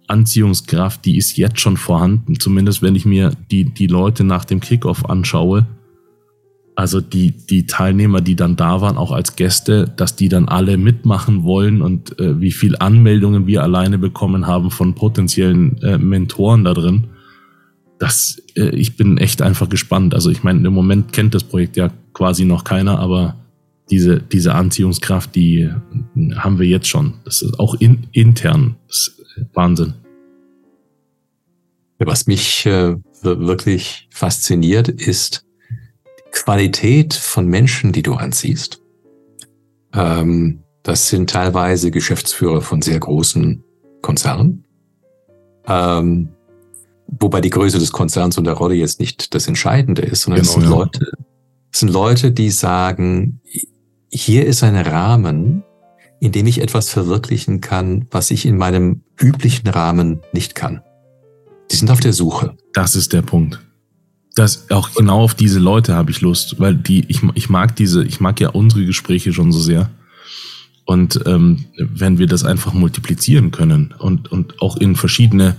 Anziehungskraft, 0.08 1.06
die 1.06 1.18
ist 1.18 1.38
jetzt 1.38 1.60
schon 1.60 1.78
vorhanden, 1.78 2.40
zumindest 2.40 2.82
wenn 2.82 2.96
ich 2.96 3.06
mir 3.06 3.32
die, 3.52 3.66
die 3.66 3.88
Leute 3.88 4.24
nach 4.24 4.46
dem 4.46 4.60
Kickoff 4.60 5.10
anschaue, 5.10 5.66
also 6.76 7.02
die, 7.02 7.32
die 7.32 7.68
Teilnehmer, 7.68 8.22
die 8.22 8.36
dann 8.36 8.56
da 8.56 8.82
waren, 8.82 8.98
auch 8.98 9.12
als 9.12 9.36
Gäste, 9.36 9.92
dass 9.96 10.16
die 10.16 10.30
dann 10.30 10.48
alle 10.48 10.78
mitmachen 10.78 11.44
wollen 11.44 11.82
und 11.82 12.18
äh, 12.20 12.40
wie 12.42 12.52
viel 12.52 12.76
Anmeldungen 12.78 13.46
wir 13.46 13.64
alleine 13.64 13.98
bekommen 13.98 14.48
haben 14.48 14.72
von 14.72 14.96
potenziellen 14.96 15.82
äh, 15.84 15.98
Mentoren 15.98 16.64
da 16.64 16.74
drin, 16.74 17.08
das, 18.00 18.42
äh, 18.56 18.70
ich 18.70 18.98
bin 18.98 19.18
echt 19.18 19.42
einfach 19.42 19.70
gespannt. 19.70 20.14
Also 20.14 20.30
ich 20.30 20.44
meine, 20.44 20.68
im 20.68 20.74
Moment 20.74 21.14
kennt 21.14 21.36
das 21.36 21.44
Projekt 21.44 21.78
ja 21.78 21.90
quasi 22.14 22.46
noch 22.46 22.64
keiner, 22.64 23.00
aber 23.00 23.36
diese, 23.90 24.20
diese 24.22 24.56
Anziehungskraft, 24.56 25.36
die 25.36 25.70
haben 26.36 26.60
wir 26.60 26.68
jetzt 26.68 26.88
schon. 26.88 27.16
Das 27.26 27.42
ist 27.42 27.60
auch 27.60 27.76
in, 27.76 28.08
intern. 28.12 28.76
Das 28.88 29.12
ist 29.18 29.46
Wahnsinn. 29.54 29.96
Was 32.00 32.28
mich 32.28 32.66
äh, 32.66 32.96
wirklich 33.22 34.08
fasziniert, 34.12 34.90
ist 34.90 35.46
die 36.20 36.32
Qualität 36.32 37.14
von 37.14 37.48
Menschen, 37.48 37.92
die 37.92 38.04
du 38.04 38.16
anziehst. 38.16 38.82
Ähm, 39.94 40.64
das 40.84 41.08
sind 41.10 41.30
teilweise 41.30 41.92
Geschäftsführer 41.92 42.62
von 42.62 42.82
sehr 42.82 43.00
großen 43.00 43.64
Konzernen. 44.02 44.66
Ähm, 45.66 46.30
wobei 47.08 47.40
die 47.40 47.50
Größe 47.50 47.80
des 47.80 47.92
Konzerns 47.92 48.38
und 48.38 48.44
der 48.46 48.56
Rolle 48.56 48.76
jetzt 48.76 49.00
nicht 49.00 49.34
das 49.34 49.48
Entscheidende 49.48 50.02
ist, 50.02 50.24
sondern 50.24 50.42
genau, 50.42 50.52
es 50.52 50.54
sind 50.54 50.64
ja. 50.64 50.78
Leute, 50.78 51.12
es 51.72 51.80
sind 51.80 51.90
Leute, 51.90 52.32
die 52.32 52.50
sagen, 52.50 53.40
hier 54.14 54.46
ist 54.46 54.64
ein 54.64 54.76
Rahmen, 54.76 55.64
in 56.20 56.32
dem 56.32 56.46
ich 56.46 56.62
etwas 56.62 56.90
verwirklichen 56.90 57.62
kann, 57.62 58.06
was 58.12 58.32
ich 58.32 58.46
in 58.46 58.58
meinem 58.58 59.02
üblichen 59.20 59.68
Rahmen 59.68 60.22
nicht 60.32 60.56
kann. 60.56 60.82
Die 61.72 61.76
sind 61.76 61.90
auf 61.90 62.00
der 62.00 62.14
Suche. 62.14 62.56
Das 62.74 62.96
ist 62.96 63.12
der 63.12 63.24
Punkt. 63.24 63.60
Das 64.36 64.70
auch 64.72 64.94
genau 64.94 65.22
auf 65.22 65.36
diese 65.36 65.60
Leute 65.60 65.96
habe 65.96 66.12
ich 66.12 66.22
Lust, 66.22 66.60
weil 66.60 66.76
die 66.76 67.06
ich, 67.08 67.22
ich 67.34 67.50
mag 67.50 67.76
diese, 67.76 68.04
ich 68.04 68.20
mag 68.20 68.40
ja 68.40 68.50
unsere 68.50 68.86
Gespräche 68.86 69.34
schon 69.34 69.52
so 69.52 69.60
sehr. 69.60 69.90
Und 70.86 71.20
ähm, 71.26 71.66
wenn 71.78 72.20
wir 72.20 72.28
das 72.28 72.44
einfach 72.44 72.74
multiplizieren 72.74 73.52
können 73.52 73.94
und 73.98 74.32
und 74.32 74.62
auch 74.62 74.78
in 74.78 74.96
verschiedene 74.96 75.56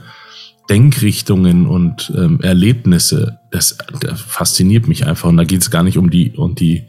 Denkrichtungen 0.71 1.67
und 1.67 2.13
ähm, 2.17 2.41
Erlebnisse, 2.41 3.39
das, 3.51 3.79
das 4.01 4.21
fasziniert 4.21 4.89
mich 4.89 5.07
einfach. 5.07 5.29
Und 5.29 5.37
da 5.37 5.45
geht 5.45 5.63
es 5.63 5.71
gar 5.71 5.83
nicht 5.83 5.99
um 5.99 6.11
die 6.11 6.33
um 6.33 6.55
die 6.55 6.85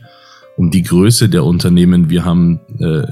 um 0.58 0.72
die 0.72 0.84
Größe 0.84 1.30
der 1.30 1.44
Unternehmen. 1.44 2.10
Wir 2.10 2.26
haben 2.26 2.60
äh, 2.80 3.06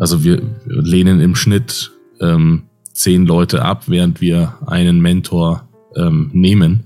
also 0.00 0.24
wir 0.24 0.40
lehnen 0.64 1.20
im 1.20 1.36
Schnitt 1.36 1.92
ähm, 2.20 2.62
zehn 2.94 3.26
Leute 3.26 3.62
ab, 3.62 3.84
während 3.86 4.22
wir 4.22 4.54
einen 4.66 5.00
Mentor 5.00 5.68
ähm, 5.94 6.30
nehmen. 6.32 6.84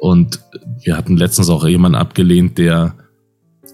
Und 0.00 0.40
wir 0.82 0.96
hatten 0.96 1.16
letztens 1.16 1.48
auch 1.48 1.64
jemanden 1.64 1.96
abgelehnt, 1.96 2.58
der 2.58 2.96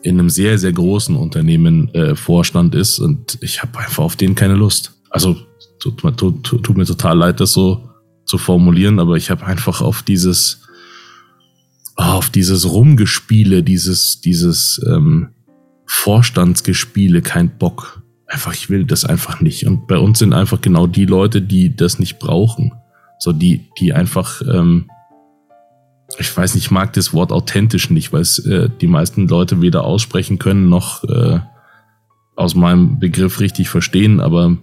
in 0.03 0.19
einem 0.19 0.29
sehr, 0.29 0.59
sehr 0.59 0.75
großen 0.75 1.17
Unternehmen 1.17 1.89
äh, 1.95 2.15
Vorstand 2.15 2.75
ist 2.75 2.99
und 2.99 3.39
ich 3.41 3.63
habe 3.63 3.79
einfach 3.79 4.05
auf 4.05 4.15
den 4.15 4.35
keine 4.35 4.55
Lust. 4.55 4.93
Also 5.09 5.37
tut, 5.81 6.03
tut, 6.19 6.45
tut, 6.45 6.77
mir 6.77 6.85
total 6.85 7.17
leid, 7.17 7.41
das 7.41 7.55
so 7.55 7.89
zu 8.27 8.37
formulieren, 8.37 8.99
aber 8.99 9.17
ich 9.17 9.31
habe 9.31 9.47
einfach 9.47 9.81
auf 9.81 10.03
dieses 10.03 10.61
auf 11.95 12.29
dieses 12.29 12.71
Rumgespiele, 12.71 13.63
dieses 13.63 14.21
dieses 14.21 14.85
ähm, 14.87 15.31
Vorstandsgespiele 15.87 17.23
kein 17.23 17.57
Bock 17.59 18.03
einfach, 18.27 18.55
ich 18.55 18.71
will 18.71 18.85
das 18.85 19.05
einfach 19.05 19.41
nicht. 19.41 19.67
Und 19.67 19.87
bei 19.87 19.99
uns 19.99 20.19
sind 20.19 20.33
einfach 20.33 20.61
genau 20.61 20.87
die 20.87 21.07
Leute, 21.07 21.43
die 21.43 21.75
das 21.75 21.99
nicht 21.99 22.19
brauchen. 22.19 22.73
So 23.19 23.33
die, 23.33 23.69
die 23.79 23.93
einfach, 23.93 24.43
ähm, 24.43 24.91
ich 26.19 26.37
weiß 26.37 26.55
nicht, 26.55 26.65
ich 26.65 26.71
mag 26.71 26.93
das 26.93 27.13
Wort 27.13 27.33
authentisch 27.33 27.91
nicht, 27.91 28.13
weil 28.13 28.21
es 28.21 28.39
äh, 28.41 28.69
die 28.81 28.87
meisten 28.87 29.29
Leute 29.29 29.63
weder 29.63 29.85
aussprechen 29.85 30.39
können 30.39 30.69
noch 30.69 31.05
äh, 31.05 31.41
aus 32.37 32.55
meinem 32.55 32.99
Begriff 32.99 33.41
richtig 33.41 33.69
verstehen, 33.71 34.21
aber 34.21 34.57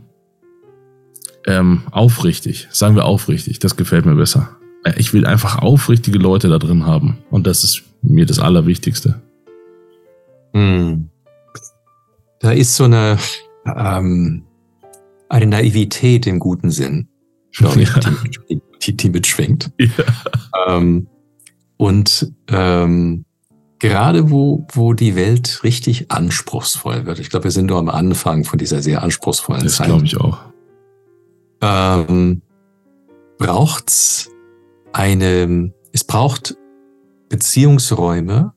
ähm, 1.48 1.82
aufrichtig, 1.92 2.68
sagen 2.72 2.96
wir 2.96 3.06
aufrichtig, 3.06 3.60
das 3.60 3.76
gefällt 3.76 4.06
mir 4.06 4.16
besser. 4.16 4.58
Äh, 4.84 4.94
ich 4.98 5.14
will 5.14 5.26
einfach 5.26 5.58
aufrichtige 5.58 6.20
Leute 6.20 6.50
da 6.50 6.60
drin 6.60 6.86
haben 6.86 7.18
und 7.32 7.48
das 7.48 7.64
ist 7.64 7.84
mir 8.02 8.26
das 8.26 8.40
Allerwichtigste. 8.40 9.22
Hm. 10.54 11.10
Da 12.44 12.52
ist 12.52 12.76
so 12.76 12.84
eine, 12.84 13.18
ähm, 13.66 14.44
eine 15.30 15.46
Naivität 15.46 16.28
im 16.28 16.40
guten 16.40 16.72
Sinn, 16.72 17.08
glaube 17.54 17.82
ich, 17.84 17.90
ja. 17.90 18.02
die, 18.50 18.62
die, 18.82 18.98
die, 18.98 19.10
mitschwingt. 19.10 19.72
Ja. 19.80 19.88
Ähm, 20.68 21.08
und 21.78 22.34
ähm, 22.50 23.24
gerade 23.80 24.30
wo, 24.30 24.68
wo 24.74 24.92
die 24.92 25.16
Welt 25.16 25.62
richtig 25.64 26.12
anspruchsvoll 26.12 27.06
wird, 27.06 27.20
ich 27.20 27.30
glaube, 27.30 27.46
wir 27.46 27.52
sind 27.52 27.68
nur 27.68 27.80
am 27.80 27.88
Anfang 27.88 28.44
von 28.44 28.60
dieser 28.60 28.82
sehr 28.82 29.04
anspruchsvollen 29.04 29.64
das 29.64 29.78
Zeit. 29.78 29.88
Das 29.88 29.94
glaube 29.94 30.06
ich 30.06 30.18
auch. 30.18 30.40
Ähm, 31.62 32.42
braucht's 33.38 34.30
eine, 34.92 35.74
es 35.94 36.04
braucht 36.04 36.58
Beziehungsräume 37.30 38.54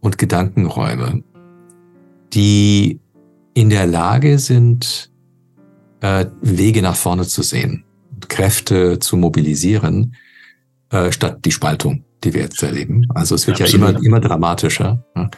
und 0.00 0.18
Gedankenräume, 0.18 1.22
die 2.32 2.98
in 3.54 3.70
der 3.70 3.86
Lage 3.86 4.38
sind, 4.38 5.10
äh, 6.00 6.26
Wege 6.42 6.82
nach 6.82 6.96
vorne 6.96 7.26
zu 7.26 7.42
sehen, 7.42 7.84
Kräfte 8.28 8.98
zu 8.98 9.16
mobilisieren, 9.16 10.16
äh, 10.90 11.12
statt 11.12 11.38
die 11.44 11.52
Spaltung, 11.52 12.04
die 12.22 12.34
wir 12.34 12.42
jetzt 12.42 12.62
erleben. 12.62 13.06
Also 13.14 13.34
es 13.34 13.46
wird 13.46 13.60
Absolut. 13.60 13.86
ja 13.86 13.90
immer, 13.90 14.04
immer 14.04 14.20
dramatischer. 14.20 15.04
Ja. 15.16 15.30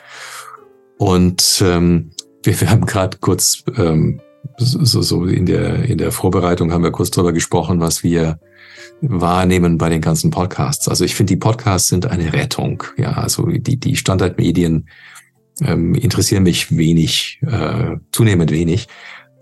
Und 0.99 1.63
ähm, 1.65 2.11
wir, 2.43 2.61
wir 2.61 2.71
haben 2.71 2.87
gerade 2.87 3.19
kurz 3.19 3.65
ähm, 3.77 4.21
so, 4.59 5.03
so 5.03 5.25
in 5.25 5.45
der 5.45 5.85
in 5.85 5.99
der 5.99 6.13
Vorbereitung 6.13 6.73
haben 6.73 6.85
wir 6.85 6.93
kurz 6.93 7.11
darüber 7.11 7.33
gesprochen, 7.33 7.81
was 7.81 8.03
wir 8.03 8.39
wahrnehmen 9.03 9.77
bei 9.77 9.91
den 9.91 10.01
ganzen 10.01 10.31
Podcasts. 10.31 10.89
Also 10.89 11.05
ich 11.05 11.15
finde, 11.15 11.35
die 11.35 11.41
Podcasts 11.41 11.89
sind 11.89 12.07
eine 12.07 12.33
Rettung. 12.33 12.85
Ja, 12.97 13.13
also 13.13 13.47
die 13.47 13.79
die 13.79 13.97
Standardmedien 13.97 14.89
ähm, 15.61 15.95
interessieren 15.95 16.43
mich 16.43 16.77
wenig, 16.77 17.41
äh, 17.47 17.97
zunehmend 18.13 18.51
wenig. 18.51 18.89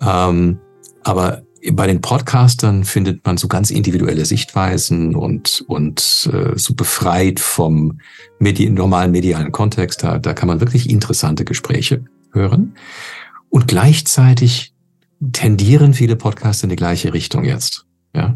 Ähm, 0.01 0.59
aber 1.03 1.43
bei 1.73 1.87
den 1.87 2.01
Podcastern 2.01 2.85
findet 2.85 3.25
man 3.25 3.37
so 3.37 3.49
ganz 3.49 3.71
individuelle 3.71 4.25
Sichtweisen 4.27 5.15
und, 5.15 5.65
und 5.67 6.29
äh, 6.33 6.59
so 6.59 6.75
befreit 6.75 7.41
vom 7.41 8.01
Medi 8.39 8.69
normalen 8.69 9.13
medialen 9.13 9.51
Kontext. 9.51 10.03
Da, 10.03 10.19
da 10.19 10.35
kann 10.35 10.49
man 10.49 10.61
wirklich 10.61 10.91
interessante 10.91 11.45
Gespräche 11.45 12.05
hören. 12.33 12.75
Und 13.49 13.69
gleichzeitig 13.69 14.75
tendieren 15.33 15.95
viele 15.95 16.17
Podcasts 16.17 16.63
in 16.63 16.69
die 16.69 16.77
gleiche 16.77 17.15
Richtung 17.15 17.45
jetzt. 17.45 17.87
Ja. 18.15 18.35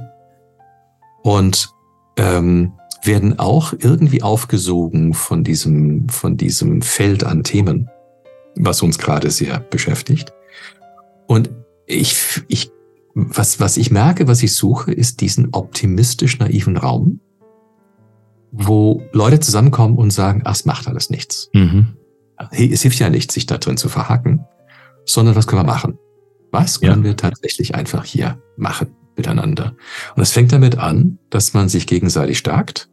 Und 1.23 1.69
ähm, 2.17 2.73
werden 3.03 3.39
auch 3.39 3.73
irgendwie 3.79 4.23
aufgesogen 4.23 5.15
von 5.15 5.45
diesem, 5.45 6.09
von 6.09 6.37
diesem 6.37 6.83
Feld 6.83 7.25
an 7.25 7.45
Themen, 7.45 7.89
was 8.57 8.83
uns 8.83 8.99
gerade 8.99 9.31
sehr 9.31 9.61
beschäftigt. 9.61 10.33
Und 11.27 11.51
ich, 11.87 12.43
ich, 12.49 12.71
was, 13.15 13.61
was 13.61 13.77
ich 13.77 13.91
merke, 13.91 14.29
was 14.29 14.43
ich 14.43 14.55
suche, 14.55 14.93
ist 14.93 15.21
diesen 15.21 15.49
optimistisch 15.53 16.39
naiven 16.39 16.77
Raum, 16.77 17.21
wo 18.51 19.03
Leute 19.13 19.41
zusammenkommen 19.41 19.97
und 19.97 20.11
sagen, 20.11 20.43
ach, 20.45 20.55
es 20.55 20.65
macht 20.65 20.89
alles 20.89 21.11
nichts. 21.11 21.51
Mhm. 21.53 21.95
Es 22.51 22.83
hilft 22.83 22.99
ja 22.99 23.11
nicht, 23.11 23.33
sich 23.33 23.47
da 23.47 23.59
drin 23.59 23.77
zu 23.77 23.89
verhaken, 23.89 24.45
sondern 25.05 25.35
was 25.35 25.47
können 25.47 25.63
wir 25.63 25.73
machen? 25.73 25.99
Was 26.51 26.81
können 26.81 27.03
ja. 27.03 27.11
wir 27.11 27.17
tatsächlich 27.17 27.75
einfach 27.75 28.05
hier 28.05 28.41
machen? 28.57 28.95
Miteinander. 29.19 29.75
Und 30.17 30.23
es 30.23 30.33
fängt 30.33 30.53
damit 30.53 30.79
an, 30.79 31.19
dass 31.31 31.55
man 31.55 31.69
sich 31.69 31.87
gegenseitig 31.87 32.39
stärkt 32.39 32.89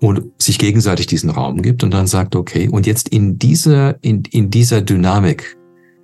und 0.00 0.30
sich 0.38 0.58
gegenseitig 0.58 1.06
diesen 1.06 1.30
Raum 1.30 1.62
gibt 1.62 1.82
und 1.82 1.92
dann 1.92 2.06
sagt, 2.06 2.36
okay, 2.36 2.68
und 2.68 2.86
jetzt 2.86 3.08
in 3.08 3.38
dieser, 3.38 4.02
in, 4.02 4.22
in 4.30 4.50
dieser 4.50 4.82
Dynamik, 4.82 5.56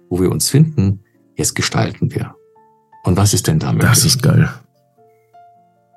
wo 0.09 0.21
wir 0.21 0.31
uns 0.31 0.49
finden, 0.49 1.01
jetzt 1.37 1.55
gestalten 1.55 2.13
wir. 2.15 2.35
Und 3.05 3.17
was 3.17 3.35
ist 3.35 3.47
denn 3.47 3.59
damit? 3.59 3.83
Das 3.83 4.05
ist 4.05 4.23
geil. 4.23 4.49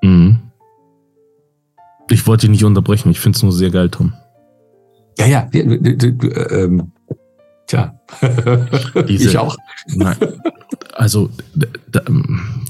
Mhm. 0.02 0.40
Ich 2.10 2.28
wollte 2.28 2.42
dich 2.42 2.52
nicht 2.52 2.64
unterbrechen, 2.64 3.10
ich 3.10 3.20
finde 3.20 3.38
es 3.38 3.44
nur 3.44 3.52
sehr 3.52 3.72
geil, 3.72 3.90
Tom. 3.90 4.14
Ja, 5.18 5.26
ja, 5.26 5.50
ähm, 5.54 6.92
tja, 7.68 8.00
Diese, 9.08 9.30
ich 9.30 9.38
auch. 9.38 9.56
Nein, 9.88 10.18
also 10.94 11.30
da, 11.56 12.02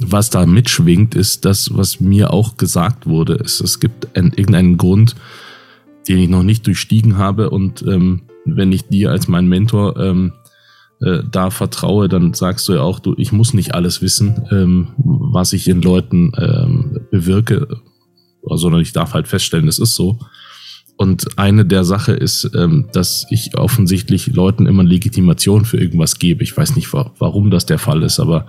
was 0.01 0.29
da 0.29 0.45
mitschwingt, 0.45 1.15
ist 1.15 1.45
das, 1.45 1.75
was 1.75 1.99
mir 1.99 2.31
auch 2.31 2.57
gesagt 2.57 3.05
wurde. 3.05 3.35
Es, 3.35 3.61
es 3.61 3.79
gibt 3.79 4.15
ein, 4.17 4.27
irgendeinen 4.27 4.77
Grund, 4.77 5.15
den 6.07 6.17
ich 6.17 6.29
noch 6.29 6.43
nicht 6.43 6.65
durchstiegen 6.65 7.17
habe. 7.17 7.49
Und 7.49 7.83
ähm, 7.83 8.23
wenn 8.45 8.71
ich 8.71 8.87
dir 8.87 9.11
als 9.11 9.27
mein 9.27 9.47
Mentor 9.47 9.97
ähm, 9.99 10.33
äh, 11.01 11.19
da 11.29 11.49
vertraue, 11.49 12.09
dann 12.09 12.33
sagst 12.33 12.67
du 12.67 12.73
ja 12.73 12.81
auch, 12.81 12.99
du, 12.99 13.13
ich 13.17 13.31
muss 13.31 13.53
nicht 13.53 13.75
alles 13.75 14.01
wissen, 14.01 14.47
ähm, 14.51 14.87
was 14.97 15.53
ich 15.53 15.67
in 15.67 15.81
Leuten 15.81 16.31
ähm, 16.37 17.07
bewirke, 17.11 17.67
sondern 18.43 18.81
ich 18.81 18.93
darf 18.93 19.13
halt 19.13 19.27
feststellen, 19.27 19.67
es 19.67 19.79
ist 19.79 19.95
so. 19.95 20.19
Und 21.05 21.37
eine 21.37 21.65
der 21.65 21.83
Sache 21.83 22.13
ist, 22.13 22.49
ähm, 22.55 22.87
dass 22.91 23.27
ich 23.29 23.55
offensichtlich 23.55 24.25
Leuten 24.25 24.65
immer 24.65 24.83
Legitimation 24.83 25.63
für 25.63 25.77
irgendwas 25.77 26.17
gebe. 26.17 26.41
Ich 26.41 26.57
weiß 26.57 26.75
nicht, 26.75 26.91
warum 26.93 27.51
das 27.51 27.67
der 27.67 27.77
Fall 27.77 28.01
ist, 28.01 28.19
aber 28.19 28.47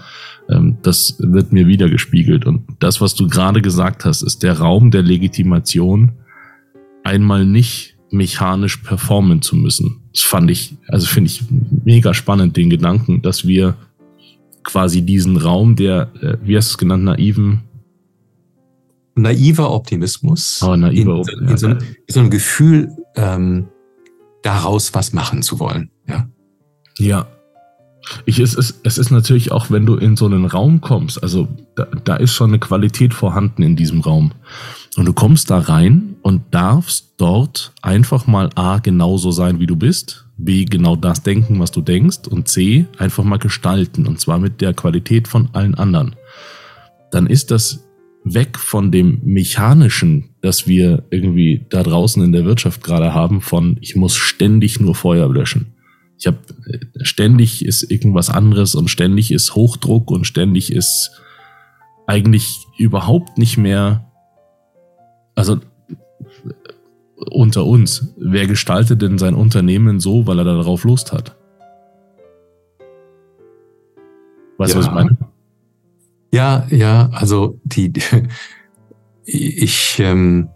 ähm, 0.48 0.78
das 0.80 1.16
wird 1.18 1.52
mir 1.52 1.66
wieder 1.66 1.90
gespiegelt. 1.90 2.46
Und 2.46 2.62
das, 2.78 3.02
was 3.02 3.14
du 3.14 3.28
gerade 3.28 3.60
gesagt 3.60 4.06
hast, 4.06 4.22
ist 4.22 4.42
der 4.42 4.58
Raum 4.58 4.90
der 4.90 5.02
Legitimation, 5.02 6.12
einmal 7.04 7.44
nicht 7.44 7.94
mechanisch 8.10 8.78
performen 8.78 9.42
zu 9.42 9.54
müssen. 9.54 10.00
Das 10.14 10.22
fand 10.22 10.50
ich, 10.50 10.78
also 10.88 11.06
finde 11.06 11.28
ich 11.28 11.42
mega 11.84 12.14
spannend, 12.14 12.56
den 12.56 12.70
Gedanken, 12.70 13.20
dass 13.20 13.46
wir 13.46 13.76
quasi 14.62 15.02
diesen 15.02 15.36
Raum 15.36 15.76
der, 15.76 16.08
äh, 16.22 16.38
wie 16.42 16.56
hast 16.56 16.70
du 16.70 16.72
es 16.72 16.78
genannt, 16.78 17.04
naiven 17.04 17.65
naiver 19.16 19.72
Optimismus. 19.72 20.62
Oh, 20.62 20.76
naiver 20.76 21.22
in, 21.32 21.38
in, 21.40 21.48
in, 21.48 21.56
so, 21.56 21.68
in 21.68 21.78
so 22.08 22.20
einem 22.20 22.30
Gefühl, 22.30 22.90
ähm, 23.16 23.68
daraus 24.42 24.94
was 24.94 25.12
machen 25.12 25.42
zu 25.42 25.58
wollen. 25.58 25.90
Ja. 26.06 26.28
Ja. 26.98 27.26
Ich, 28.24 28.38
es, 28.38 28.54
ist, 28.54 28.80
es 28.84 28.98
ist 28.98 29.10
natürlich 29.10 29.50
auch, 29.50 29.70
wenn 29.70 29.84
du 29.84 29.96
in 29.96 30.16
so 30.16 30.26
einen 30.26 30.44
Raum 30.44 30.80
kommst, 30.80 31.20
also 31.20 31.48
da, 31.74 31.86
da 32.04 32.16
ist 32.16 32.34
schon 32.34 32.50
eine 32.50 32.60
Qualität 32.60 33.12
vorhanden 33.12 33.62
in 33.62 33.74
diesem 33.74 34.00
Raum. 34.00 34.30
Und 34.96 35.06
du 35.06 35.12
kommst 35.12 35.50
da 35.50 35.58
rein 35.58 36.14
und 36.22 36.42
darfst 36.52 37.14
dort 37.16 37.72
einfach 37.82 38.28
mal 38.28 38.50
A, 38.54 38.78
genauso 38.78 39.32
sein, 39.32 39.58
wie 39.58 39.66
du 39.66 39.74
bist, 39.74 40.26
B, 40.36 40.64
genau 40.64 40.94
das 40.94 41.22
denken, 41.22 41.58
was 41.58 41.72
du 41.72 41.80
denkst 41.80 42.28
und 42.30 42.46
C, 42.46 42.86
einfach 42.98 43.24
mal 43.24 43.38
gestalten 43.38 44.06
und 44.06 44.20
zwar 44.20 44.38
mit 44.38 44.60
der 44.60 44.72
Qualität 44.72 45.26
von 45.26 45.48
allen 45.52 45.74
anderen. 45.74 46.14
Dann 47.10 47.26
ist 47.26 47.50
das 47.50 47.85
weg 48.28 48.58
von 48.58 48.90
dem 48.90 49.20
Mechanischen, 49.22 50.30
das 50.42 50.66
wir 50.66 51.04
irgendwie 51.10 51.64
da 51.70 51.84
draußen 51.84 52.22
in 52.24 52.32
der 52.32 52.44
Wirtschaft 52.44 52.82
gerade 52.82 53.14
haben, 53.14 53.40
von 53.40 53.78
ich 53.80 53.94
muss 53.94 54.16
ständig 54.16 54.80
nur 54.80 54.96
Feuer 54.96 55.32
löschen. 55.32 55.74
Ich 56.18 56.26
habe 56.26 56.38
ständig 57.02 57.64
ist 57.64 57.88
irgendwas 57.88 58.28
anderes 58.28 58.74
und 58.74 58.88
ständig 58.88 59.30
ist 59.30 59.54
Hochdruck 59.54 60.10
und 60.10 60.26
ständig 60.26 60.72
ist 60.72 61.12
eigentlich 62.08 62.66
überhaupt 62.78 63.38
nicht 63.38 63.58
mehr, 63.58 64.10
also 65.36 65.60
unter 67.30 67.64
uns, 67.64 68.12
wer 68.18 68.48
gestaltet 68.48 69.02
denn 69.02 69.18
sein 69.18 69.34
Unternehmen 69.34 70.00
so, 70.00 70.26
weil 70.26 70.38
er 70.40 70.44
darauf 70.44 70.82
Lust 70.82 71.12
hat? 71.12 71.36
Weißt 74.58 74.74
du, 74.74 74.78
ja. 74.78 74.80
was 74.80 74.86
ich 74.86 74.92
meine? 74.92 75.16
Ja, 76.36 76.66
ja, 76.68 77.08
also 77.12 77.58
die, 77.64 77.90
ich, 79.24 79.98
ähm, 80.00 80.50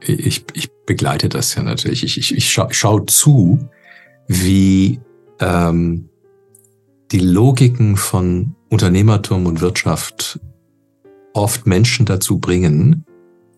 ich, 0.00 0.46
ich 0.54 0.70
begleite 0.86 1.28
das 1.28 1.54
ja 1.54 1.62
natürlich. 1.62 2.04
Ich, 2.04 2.16
ich, 2.16 2.34
ich 2.34 2.50
scha 2.50 2.68
schau 2.70 3.00
zu, 3.00 3.68
wie 4.28 5.00
ähm, 5.40 6.08
die 7.12 7.18
Logiken 7.18 7.98
von 7.98 8.54
Unternehmertum 8.70 9.44
und 9.44 9.60
Wirtschaft 9.60 10.40
oft 11.34 11.66
Menschen 11.66 12.06
dazu 12.06 12.38
bringen, 12.38 13.04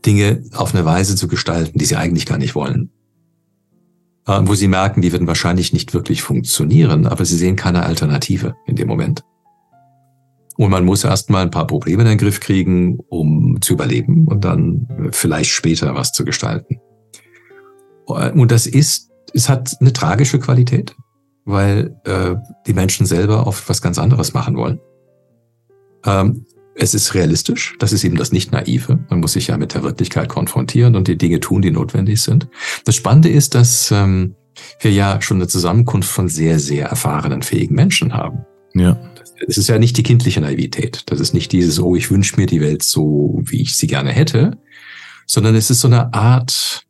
Dinge 0.04 0.42
auf 0.52 0.74
eine 0.74 0.84
Weise 0.84 1.14
zu 1.14 1.28
gestalten, 1.28 1.78
die 1.78 1.84
sie 1.84 1.94
eigentlich 1.94 2.26
gar 2.26 2.38
nicht 2.38 2.56
wollen. 2.56 2.90
Äh, 4.26 4.40
wo 4.42 4.56
sie 4.56 4.66
merken, 4.66 5.00
die 5.00 5.12
werden 5.12 5.28
wahrscheinlich 5.28 5.72
nicht 5.72 5.94
wirklich 5.94 6.22
funktionieren, 6.22 7.06
aber 7.06 7.24
sie 7.24 7.36
sehen 7.36 7.54
keine 7.54 7.84
Alternative 7.84 8.56
in 8.66 8.74
dem 8.74 8.88
Moment. 8.88 9.22
Und 10.56 10.70
man 10.70 10.84
muss 10.84 11.04
erstmal 11.04 11.42
ein 11.42 11.50
paar 11.50 11.66
Probleme 11.66 12.02
in 12.02 12.08
den 12.08 12.18
Griff 12.18 12.40
kriegen, 12.40 12.98
um 13.08 13.60
zu 13.60 13.74
überleben 13.74 14.26
und 14.26 14.44
dann 14.44 14.88
vielleicht 15.12 15.50
später 15.50 15.94
was 15.94 16.12
zu 16.12 16.24
gestalten. 16.24 16.80
Und 18.06 18.50
das 18.50 18.66
ist, 18.66 19.10
es 19.34 19.48
hat 19.48 19.76
eine 19.80 19.92
tragische 19.92 20.38
Qualität, 20.38 20.96
weil 21.44 21.94
äh, 22.04 22.36
die 22.66 22.72
Menschen 22.72 23.04
selber 23.04 23.46
oft 23.46 23.68
was 23.68 23.82
ganz 23.82 23.98
anderes 23.98 24.32
machen 24.32 24.56
wollen. 24.56 24.80
Ähm, 26.04 26.46
es 26.78 26.94
ist 26.94 27.14
realistisch, 27.14 27.74
das 27.78 27.92
ist 27.92 28.04
eben 28.04 28.16
das 28.16 28.32
nicht 28.32 28.52
naive. 28.52 28.98
Man 29.08 29.20
muss 29.20 29.32
sich 29.32 29.48
ja 29.48 29.56
mit 29.56 29.74
der 29.74 29.82
Wirklichkeit 29.82 30.28
konfrontieren 30.28 30.94
und 30.94 31.08
die 31.08 31.16
Dinge 31.16 31.40
tun, 31.40 31.62
die 31.62 31.70
notwendig 31.70 32.20
sind. 32.20 32.48
Das 32.84 32.94
Spannende 32.94 33.30
ist, 33.30 33.54
dass 33.54 33.90
ähm, 33.90 34.34
wir 34.80 34.92
ja 34.92 35.20
schon 35.22 35.38
eine 35.38 35.48
Zusammenkunft 35.48 36.10
von 36.10 36.28
sehr, 36.28 36.58
sehr 36.58 36.86
erfahrenen, 36.86 37.42
fähigen 37.42 37.74
Menschen 37.74 38.12
haben. 38.14 38.44
Ja 38.76 38.96
es 39.46 39.58
ist 39.58 39.68
ja 39.68 39.78
nicht 39.78 39.96
die 39.96 40.02
kindliche 40.02 40.40
Naivität. 40.40 41.02
Das 41.06 41.20
ist 41.20 41.34
nicht 41.34 41.52
dieses, 41.52 41.80
oh, 41.80 41.96
ich 41.96 42.10
wünsche 42.10 42.36
mir 42.36 42.46
die 42.46 42.60
Welt 42.60 42.82
so, 42.82 43.40
wie 43.44 43.62
ich 43.62 43.76
sie 43.76 43.86
gerne 43.86 44.10
hätte, 44.10 44.58
sondern 45.26 45.54
es 45.54 45.70
ist 45.70 45.80
so 45.80 45.88
eine 45.88 46.12
Art 46.14 46.86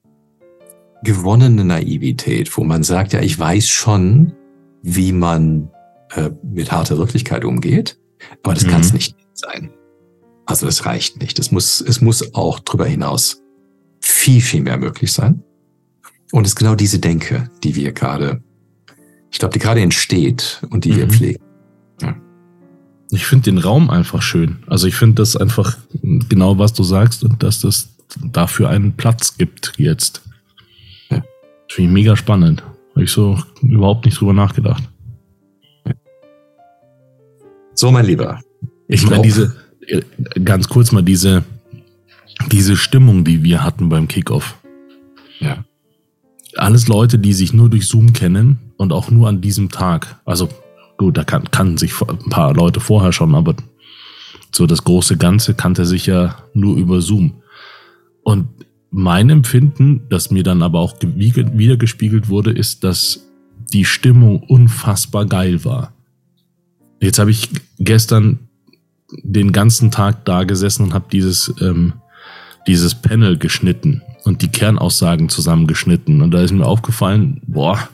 gewonnene 1.02 1.64
Naivität, 1.64 2.56
wo 2.56 2.64
man 2.64 2.82
sagt, 2.82 3.12
ja, 3.12 3.20
ich 3.20 3.38
weiß 3.38 3.68
schon, 3.68 4.32
wie 4.82 5.12
man 5.12 5.70
äh, 6.14 6.30
mit 6.42 6.72
harter 6.72 6.98
Wirklichkeit 6.98 7.44
umgeht, 7.44 7.98
aber 8.42 8.54
das 8.54 8.64
mhm. 8.64 8.70
kann 8.70 8.80
es 8.80 8.92
nicht 8.92 9.16
sein. 9.34 9.70
Also 10.46 10.66
das 10.66 10.86
reicht 10.86 11.20
nicht. 11.20 11.38
Es 11.38 11.50
muss, 11.50 11.80
es 11.80 12.00
muss 12.00 12.34
auch 12.34 12.60
darüber 12.60 12.86
hinaus 12.86 13.42
viel, 14.00 14.40
viel 14.40 14.62
mehr 14.62 14.78
möglich 14.78 15.12
sein. 15.12 15.42
Und 16.32 16.44
es 16.44 16.52
ist 16.52 16.56
genau 16.56 16.74
diese 16.74 16.98
Denke, 16.98 17.50
die 17.64 17.74
wir 17.74 17.92
gerade, 17.92 18.42
ich 19.30 19.38
glaube, 19.38 19.52
die 19.52 19.58
gerade 19.58 19.80
entsteht 19.80 20.62
und 20.70 20.84
die 20.84 20.92
mhm. 20.92 20.96
wir 20.96 21.08
pflegen. 21.08 21.45
Ich 23.10 23.26
finde 23.26 23.44
den 23.44 23.58
Raum 23.58 23.90
einfach 23.90 24.22
schön. 24.22 24.56
Also 24.66 24.86
ich 24.88 24.96
finde 24.96 25.16
das 25.16 25.36
einfach 25.36 25.76
genau, 26.02 26.58
was 26.58 26.72
du 26.72 26.82
sagst 26.82 27.24
und 27.24 27.42
dass 27.42 27.60
das 27.60 27.90
dafür 28.32 28.68
einen 28.70 28.94
Platz 28.94 29.36
gibt 29.36 29.74
jetzt. 29.76 30.22
Ja. 31.10 31.22
Finde 31.68 31.88
ich 31.88 31.94
mega 31.94 32.16
spannend. 32.16 32.62
Habe 32.90 33.04
ich 33.04 33.10
so 33.10 33.38
überhaupt 33.62 34.06
nicht 34.06 34.20
drüber 34.20 34.32
nachgedacht. 34.32 34.82
So, 37.74 37.90
mein 37.90 38.06
Lieber. 38.06 38.40
Ich, 38.88 39.02
ich 39.02 39.10
meine, 39.10 39.22
diese, 39.22 39.54
äh, 39.86 40.00
ganz 40.42 40.68
kurz 40.68 40.92
mal 40.92 41.02
diese, 41.02 41.44
diese 42.50 42.76
Stimmung, 42.76 43.24
die 43.24 43.42
wir 43.44 43.62
hatten 43.62 43.88
beim 43.88 44.08
Kickoff. 44.08 44.56
Ja. 45.40 45.64
Alles 46.56 46.88
Leute, 46.88 47.18
die 47.18 47.34
sich 47.34 47.52
nur 47.52 47.68
durch 47.68 47.86
Zoom 47.86 48.14
kennen 48.14 48.72
und 48.78 48.92
auch 48.92 49.10
nur 49.10 49.28
an 49.28 49.42
diesem 49.42 49.68
Tag. 49.68 50.20
Also 50.24 50.48
gut, 50.96 51.16
da 51.16 51.24
kann, 51.24 51.50
kannten 51.50 51.78
sich 51.78 51.92
ein 52.00 52.30
paar 52.30 52.54
Leute 52.54 52.80
vorher 52.80 53.12
schon, 53.12 53.34
aber 53.34 53.54
so 54.52 54.66
das 54.66 54.84
große 54.84 55.16
Ganze 55.16 55.54
kannte 55.54 55.84
sich 55.84 56.06
ja 56.06 56.36
nur 56.54 56.76
über 56.76 57.00
Zoom. 57.00 57.42
Und 58.22 58.48
mein 58.90 59.30
Empfinden, 59.30 60.02
das 60.08 60.30
mir 60.30 60.42
dann 60.42 60.62
aber 60.62 60.80
auch 60.80 60.94
wiedergespiegelt 61.02 62.28
wurde, 62.28 62.50
ist, 62.50 62.84
dass 62.84 63.26
die 63.72 63.84
Stimmung 63.84 64.42
unfassbar 64.42 65.26
geil 65.26 65.64
war. 65.64 65.92
Jetzt 67.00 67.18
habe 67.18 67.30
ich 67.30 67.50
gestern 67.78 68.38
den 69.22 69.52
ganzen 69.52 69.90
Tag 69.90 70.24
da 70.24 70.44
gesessen 70.44 70.84
und 70.84 70.94
habe 70.94 71.06
dieses, 71.12 71.52
ähm, 71.60 71.94
dieses 72.66 72.94
Panel 72.94 73.38
geschnitten 73.38 74.02
und 74.24 74.42
die 74.42 74.48
Kernaussagen 74.48 75.28
zusammengeschnitten. 75.28 76.22
Und 76.22 76.32
da 76.32 76.40
ist 76.40 76.52
mir 76.52 76.66
aufgefallen, 76.66 77.40
boah, 77.46 77.88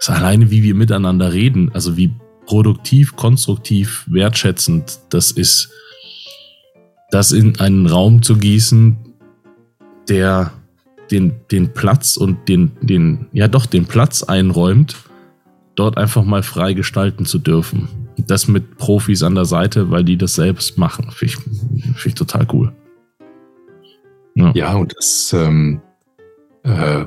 ist 0.00 0.10
alleine, 0.10 0.50
wie 0.50 0.62
wir 0.62 0.74
miteinander 0.74 1.32
reden, 1.32 1.70
also 1.74 1.96
wie 1.96 2.10
produktiv, 2.46 3.16
konstruktiv, 3.16 4.04
wertschätzend 4.08 4.98
das 5.10 5.30
ist, 5.30 5.70
das 7.10 7.32
in 7.32 7.60
einen 7.60 7.86
Raum 7.86 8.22
zu 8.22 8.36
gießen, 8.36 8.96
der 10.08 10.52
den, 11.10 11.34
den 11.50 11.74
Platz 11.74 12.16
und 12.16 12.48
den, 12.48 12.72
den, 12.80 13.26
ja 13.32 13.46
doch, 13.46 13.66
den 13.66 13.84
Platz 13.84 14.22
einräumt, 14.22 14.96
dort 15.74 15.98
einfach 15.98 16.24
mal 16.24 16.42
frei 16.42 16.72
gestalten 16.72 17.26
zu 17.26 17.38
dürfen. 17.38 17.88
Das 18.16 18.48
mit 18.48 18.78
Profis 18.78 19.22
an 19.22 19.34
der 19.34 19.44
Seite, 19.44 19.90
weil 19.90 20.04
die 20.04 20.16
das 20.16 20.34
selbst 20.34 20.78
machen. 20.78 21.10
Finde 21.10 21.34
ich, 21.34 21.94
find 21.96 22.06
ich 22.06 22.14
total 22.14 22.46
cool. 22.52 22.72
Ja, 24.34 24.52
ja 24.54 24.74
und 24.74 24.94
das, 24.96 25.32
ähm, 25.32 25.80
äh, 26.62 27.04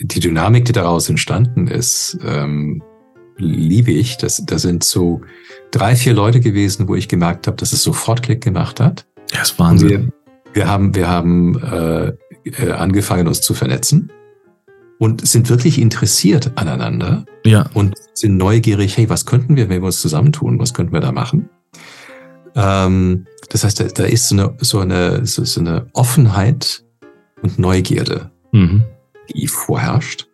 die 0.00 0.20
Dynamik, 0.20 0.64
die 0.64 0.72
daraus 0.72 1.08
entstanden 1.08 1.66
ist, 1.66 2.18
ähm, 2.24 2.82
liebe 3.36 3.90
ich. 3.90 4.16
Das, 4.18 4.42
da 4.44 4.58
sind 4.58 4.84
so 4.84 5.20
drei, 5.70 5.96
vier 5.96 6.14
Leute 6.14 6.40
gewesen, 6.40 6.88
wo 6.88 6.94
ich 6.94 7.08
gemerkt 7.08 7.46
habe, 7.46 7.56
dass 7.56 7.72
es 7.72 7.82
sofort 7.82 8.22
Klick 8.22 8.42
gemacht 8.42 8.80
hat. 8.80 9.06
Das 9.30 9.50
ist 9.50 9.58
Wahnsinn. 9.58 9.88
Wir, 9.88 10.08
wir, 10.52 10.68
haben, 10.68 10.94
wir 10.94 11.08
haben 11.08 11.62
äh, 11.62 12.12
äh, 12.44 12.72
angefangen, 12.72 13.28
uns 13.28 13.40
zu 13.40 13.54
vernetzen 13.54 14.12
und 14.98 15.26
sind 15.26 15.48
wirklich 15.48 15.80
interessiert 15.80 16.52
aneinander. 16.56 17.24
Ja. 17.44 17.70
Und 17.74 17.94
sind 18.12 18.36
neugierig, 18.36 18.96
hey, 18.96 19.08
was 19.08 19.26
könnten 19.26 19.56
wir, 19.56 19.68
wenn 19.68 19.80
wir 19.80 19.86
uns 19.86 20.00
zusammentun, 20.00 20.58
was 20.58 20.74
könnten 20.74 20.92
wir 20.92 21.00
da 21.00 21.12
machen? 21.12 21.48
Ähm, 22.54 23.26
das 23.48 23.64
heißt, 23.64 23.80
da, 23.80 23.84
da 23.84 24.04
ist 24.04 24.28
so 24.28 24.36
eine, 24.36 24.54
so, 24.60 24.80
eine, 24.80 25.26
so, 25.26 25.44
so 25.44 25.60
eine 25.60 25.86
Offenheit 25.92 26.84
und 27.42 27.58
Neugierde, 27.58 28.30
mhm. 28.52 28.84
Die 29.34 29.46
vorherrscht 29.46 30.30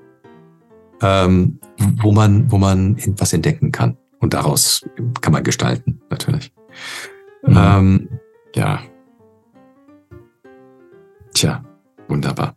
ähm, 1.03 1.59
wo 2.03 2.13
man, 2.13 2.51
wo 2.51 2.59
man 2.59 2.97
was 3.19 3.33
entdecken 3.33 3.73
kann. 3.73 3.97
Und 4.21 4.35
daraus 4.35 4.85
kann 5.21 5.33
man 5.33 5.45
gestalten, 5.45 6.01
natürlich. 6.11 6.53
Mhm. 7.47 7.57
Ähm, 7.57 8.09
ja. 8.55 8.81
Tja, 11.35 11.65
wunderbar. 12.09 12.55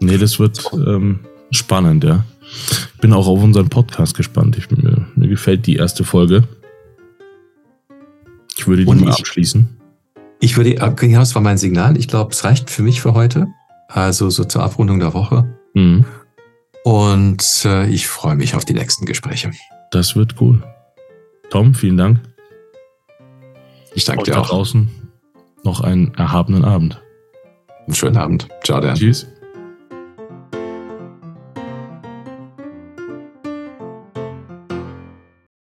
Nee, 0.00 0.18
das 0.18 0.38
wird 0.38 0.70
ähm, 0.72 1.20
spannend, 1.50 2.04
ja. 2.04 2.24
Ich 2.40 3.00
bin 3.00 3.12
auch 3.12 3.26
auf 3.26 3.42
unseren 3.42 3.68
Podcast 3.68 4.16
gespannt. 4.16 4.56
Ich, 4.56 4.70
mir, 4.70 5.06
mir 5.14 5.28
gefällt 5.28 5.66
die 5.66 5.76
erste 5.76 6.04
Folge. 6.04 6.44
Ich 8.56 8.66
würde 8.66 8.84
die 8.84 8.88
Und 8.88 9.02
mal 9.02 9.10
ich- 9.10 9.18
abschließen. 9.18 9.68
Ich 10.40 10.56
würde, 10.56 10.76
äh, 10.76 11.06
ja, 11.06 11.20
das 11.20 11.34
war 11.34 11.42
mein 11.42 11.58
Signal. 11.58 11.96
Ich 11.96 12.08
glaube, 12.08 12.32
es 12.32 12.44
reicht 12.44 12.68
für 12.68 12.82
mich 12.82 13.00
für 13.00 13.14
heute. 13.14 13.48
Also 13.88 14.30
so 14.30 14.44
zur 14.44 14.62
Abrundung 14.62 15.00
der 15.00 15.14
Woche. 15.14 15.46
Mhm. 15.74 16.04
Und 16.84 17.62
äh, 17.64 17.86
ich 17.86 18.08
freue 18.08 18.36
mich 18.36 18.54
auf 18.54 18.64
die 18.64 18.74
nächsten 18.74 19.06
Gespräche. 19.06 19.50
Das 19.90 20.16
wird 20.16 20.40
cool. 20.40 20.62
Tom, 21.50 21.74
vielen 21.74 21.96
Dank. 21.96 22.20
Ich 23.94 24.04
danke 24.04 24.22
Euch 24.22 24.26
dir 24.26 24.32
da 24.34 24.40
auch. 24.40 24.48
draußen 24.48 24.90
noch 25.62 25.80
einen 25.80 26.12
erhabenen 26.14 26.64
Abend. 26.64 27.00
Einen 27.86 27.94
schönen 27.94 28.16
Abend. 28.16 28.48
Ciao, 28.64 28.80
Dan. 28.80 28.96
Tschüss. 28.96 29.26